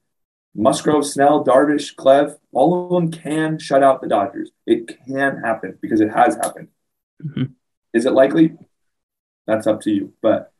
[0.55, 4.51] Musgrove, Snell, Darvish, Clev, all of them can shut out the Dodgers.
[4.65, 6.69] It can happen because it has happened.
[7.23, 7.53] Mm-hmm.
[7.93, 8.57] Is it likely?
[9.45, 10.13] That's up to you.
[10.21, 10.51] But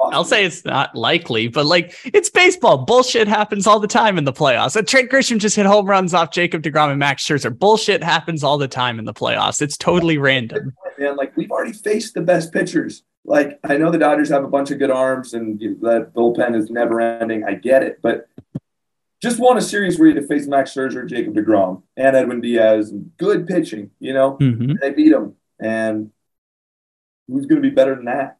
[0.00, 2.78] I'll say it's not likely, but like it's baseball.
[2.78, 4.74] Bullshit happens all the time in the playoffs.
[4.74, 7.56] And Trent Grisham just hit home runs off Jacob DeGrom and Max Scherzer.
[7.56, 9.62] Bullshit happens all the time in the playoffs.
[9.62, 10.72] It's totally random.
[10.98, 13.04] Man, like we've already faced the best pitchers.
[13.24, 16.68] Like I know the Dodgers have a bunch of good arms and that bullpen is
[16.68, 17.44] never ending.
[17.44, 18.28] I get it, but
[19.22, 22.42] just won a series where you had to face Max Scherzer, Jacob DeGrom, and Edwin
[22.42, 23.90] Diaz, good pitching.
[23.98, 24.74] You know, mm-hmm.
[24.82, 26.10] they beat them, and
[27.26, 28.36] who's going to be better than that?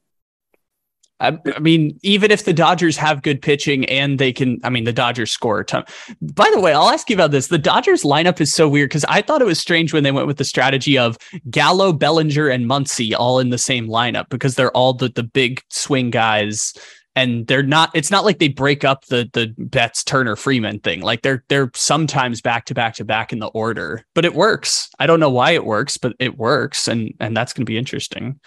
[1.21, 4.85] I, I, mean, even if the Dodgers have good pitching and they can, I mean,
[4.85, 5.85] the Dodgers score a ton.
[6.21, 7.47] By the way, I'll ask you about this.
[7.47, 10.27] The Dodgers lineup is so weird because I thought it was strange when they went
[10.27, 11.17] with the strategy of
[11.51, 15.63] Gallo, Bellinger, and Muncy all in the same lineup because they're all the, the big
[15.71, 16.75] swing guys.
[17.17, 21.01] And they're not, it's not like they break up the the Betts Turner Freeman thing.
[21.01, 24.91] Like they're they're sometimes back to back to back in the order, but it works.
[24.99, 26.89] I don't know why it works, but it works.
[26.89, 28.41] And and that's gonna be interesting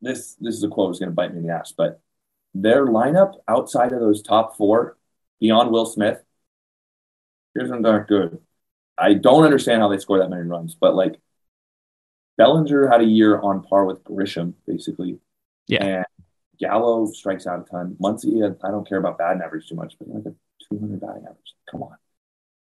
[0.00, 2.00] this this is a quote that's going to bite me in the ass, but
[2.54, 4.96] their lineup outside of those top four,
[5.40, 6.22] beyond Will Smith,
[7.54, 8.38] isn't that good.
[8.98, 11.16] I don't understand how they score that many runs, but like
[12.38, 15.18] Bellinger had a year on par with Grisham, basically.
[15.66, 15.84] Yeah.
[15.84, 16.06] And
[16.58, 17.96] Gallo strikes out a ton.
[18.00, 20.34] Muncy, I don't care about batting average too much, but like a
[20.72, 21.54] 200 batting average.
[21.70, 21.96] Come on.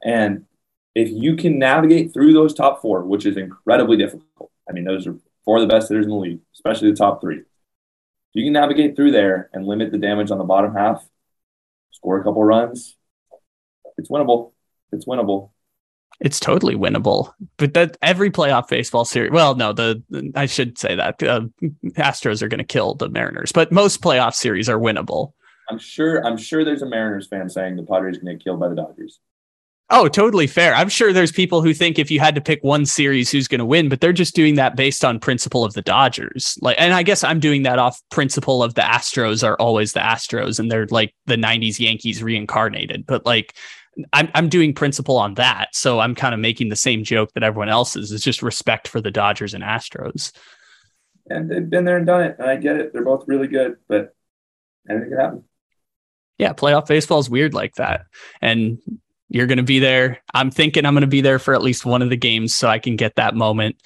[0.05, 0.47] And
[0.95, 5.07] if you can navigate through those top four, which is incredibly difficult, I mean, those
[5.07, 7.39] are four of the best hitters in the league, especially the top three.
[7.39, 11.07] If you can navigate through there and limit the damage on the bottom half,
[11.91, 12.97] score a couple runs,
[13.99, 14.53] it's winnable.
[14.93, 15.51] It's winnable.
[16.21, 17.33] It's totally winnable.
[17.57, 20.03] But that every playoff baseball series, well, no, the
[20.35, 21.43] I should say that uh,
[21.93, 25.33] Astros are going to kill the Mariners, but most playoff series are winnable.
[25.69, 26.25] I'm sure.
[26.25, 28.69] I'm sure there's a Mariners fan saying the Padres are going to get killed by
[28.69, 29.21] the Dodgers.
[29.95, 30.75] Oh, totally fair.
[30.75, 33.59] I'm sure there's people who think if you had to pick one series who's going
[33.59, 36.59] to win, but they're just doing that based on principle of the Dodgers.
[36.63, 40.01] Like and I guess I'm doing that off principle of the Astros are always the
[40.01, 43.05] Astros and they're like the 90s Yankees reincarnated.
[43.05, 43.55] But like
[44.15, 45.75] I'm I'm doing principle on that.
[45.75, 48.13] So I'm kind of making the same joke that everyone else is.
[48.13, 50.33] Is just respect for the Dodgers and Astros.
[51.29, 52.37] And they've been there and done it.
[52.39, 52.95] And I get it.
[52.95, 54.15] They're both really good, but
[54.89, 55.45] anything can happen.
[56.39, 58.07] Yeah, playoff baseball is weird like that.
[58.41, 58.79] And
[59.33, 60.23] you're going to be there.
[60.35, 62.69] I'm thinking I'm going to be there for at least one of the games so
[62.69, 63.77] I can get that moment.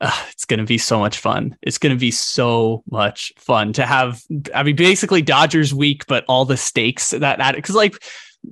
[0.00, 1.56] It's going to be so much fun.
[1.62, 4.20] It's going to be so much fun to have.
[4.52, 8.02] I mean, basically Dodgers week, but all the stakes that that because like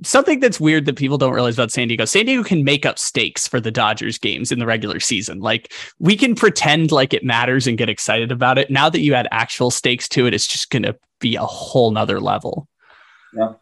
[0.03, 2.05] something that's weird that people don't realize about San Diego.
[2.05, 5.39] San Diego can make up stakes for the Dodgers games in the regular season.
[5.39, 8.71] Like we can pretend like it matters and get excited about it.
[8.71, 11.91] Now that you add actual stakes to it, it's just going to be a whole
[11.91, 12.67] nother level.
[13.33, 13.53] Yeah.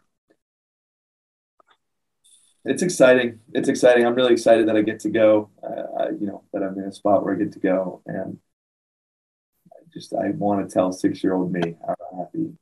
[2.64, 3.40] It's exciting.
[3.52, 4.06] It's exciting.
[4.06, 5.50] I'm really excited that I get to go.
[5.62, 8.38] Uh, you know that I'm in a spot where I get to go, and
[9.72, 12.54] I just I want to tell six year old me how happy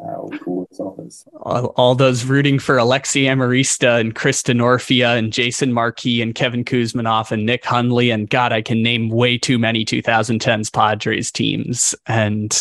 [0.00, 1.24] how cool this all is.
[1.42, 6.64] All, all, those rooting for Alexi Amarista and Chris Denorfia and Jason Marquis and Kevin
[6.64, 8.10] Kouzmanoff and Nick Hundley.
[8.10, 11.94] And God, I can name way too many 2010s Padres teams.
[12.06, 12.56] And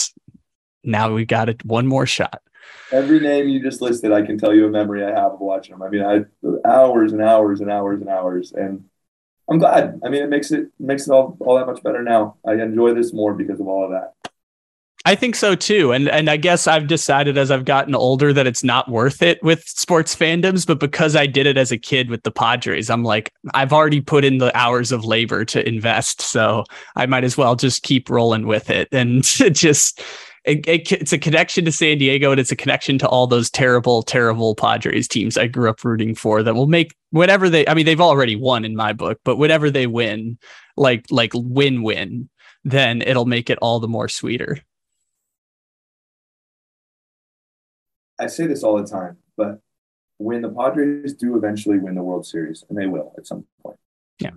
[0.84, 2.42] now we got it one more shot.
[2.92, 5.78] Every name you just listed, I can tell you a memory I have of watching
[5.78, 5.84] them.
[5.84, 8.86] I mean, I hours and hours and hours and hours, and
[9.50, 10.00] I'm glad.
[10.04, 12.38] I mean, it makes it makes it all all that much better now.
[12.46, 14.14] I enjoy this more because of all of that.
[15.06, 15.94] I think so too.
[15.94, 19.42] And and I guess I've decided as I've gotten older that it's not worth it
[19.42, 23.04] with sports fandoms, but because I did it as a kid with the Padres, I'm
[23.04, 26.66] like I've already put in the hours of labor to invest, so
[26.96, 30.02] I might as well just keep rolling with it and just
[30.46, 33.50] it, it, it's a connection to San Diego and it's a connection to all those
[33.50, 37.74] terrible, terrible Padres teams I grew up rooting for that will make whatever they, I
[37.74, 40.38] mean, they've already won in my book, but whatever they win,
[40.78, 42.30] like, like win win,
[42.64, 44.60] then it'll make it all the more sweeter.
[48.20, 49.62] I say this all the time, but
[50.18, 53.78] when the Padres do eventually win the World Series, and they will at some point,
[54.20, 54.32] yeah,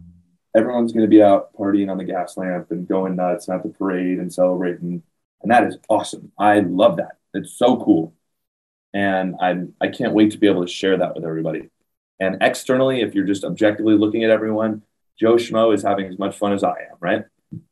[0.57, 4.19] everyone's going to be out partying on the Gaslamp and going nuts at the parade
[4.19, 5.03] and celebrating,
[5.43, 6.33] and that is awesome.
[6.39, 7.19] I love that.
[7.35, 8.15] It's so cool,
[8.93, 11.71] and I I can't wait to be able to share that with everybody.
[12.21, 14.83] And externally, if you're just objectively looking at everyone,
[15.19, 17.25] Joe Schmo is having as much fun as I am, right?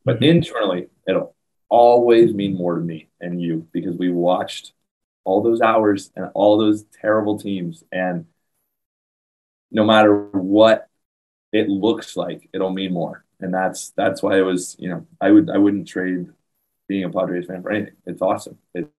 [0.05, 0.25] But mm-hmm.
[0.25, 1.35] internally, it'll
[1.69, 4.73] always mean more to me and you because we watched
[5.25, 7.85] all those hours and all those terrible teams.
[7.93, 8.27] And
[9.71, 10.89] no matter what
[11.53, 13.25] it looks like, it'll mean more.
[13.41, 16.29] And that's that's why it was, you know, I would I wouldn't trade
[16.91, 17.95] being a Padres fan for anything.
[18.05, 18.59] It's awesome.
[18.75, 18.91] It,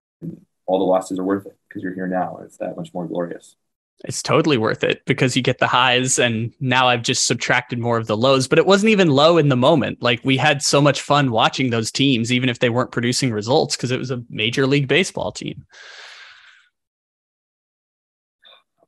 [0.65, 2.39] all the losses are worth it because you're here now.
[2.41, 3.57] It's that much more glorious.
[4.05, 7.97] It's totally worth it because you get the highs and now I've just subtracted more
[7.97, 10.01] of the lows, but it wasn't even low in the moment.
[10.01, 13.75] Like we had so much fun watching those teams, even if they weren't producing results,
[13.75, 15.65] because it was a major league baseball team.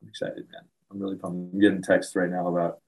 [0.00, 0.62] I'm excited, man.
[0.90, 1.52] I'm really pumped.
[1.52, 2.78] I'm getting texts right now about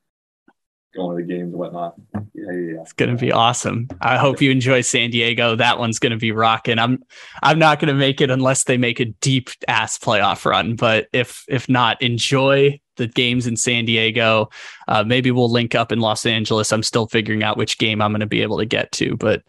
[0.97, 1.95] going to the games and whatnot.
[2.15, 2.81] Yeah, yeah, yeah.
[2.81, 3.89] It's gonna be awesome.
[4.01, 5.55] I hope you enjoy San Diego.
[5.55, 6.79] That one's gonna be rocking.
[6.79, 7.03] I'm
[7.43, 10.77] I'm not gonna make it unless they make a deep ass playoff run.
[10.77, 14.49] But if if not, enjoy the games in San Diego.
[14.89, 16.73] Uh, maybe we'll link up in Los Angeles.
[16.73, 19.43] I'm still figuring out which game I'm gonna be able to get to, but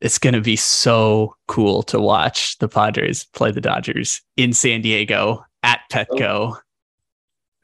[0.00, 4.82] it's going to be so cool to watch the Padres play the Dodgers in San
[4.82, 6.58] Diego at Petco.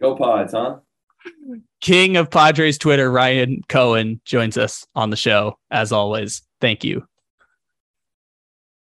[0.00, 0.78] Go Pods, huh?
[1.82, 6.42] King of Padres Twitter, Ryan Cohen, joins us on the show as always.
[6.60, 7.04] Thank you.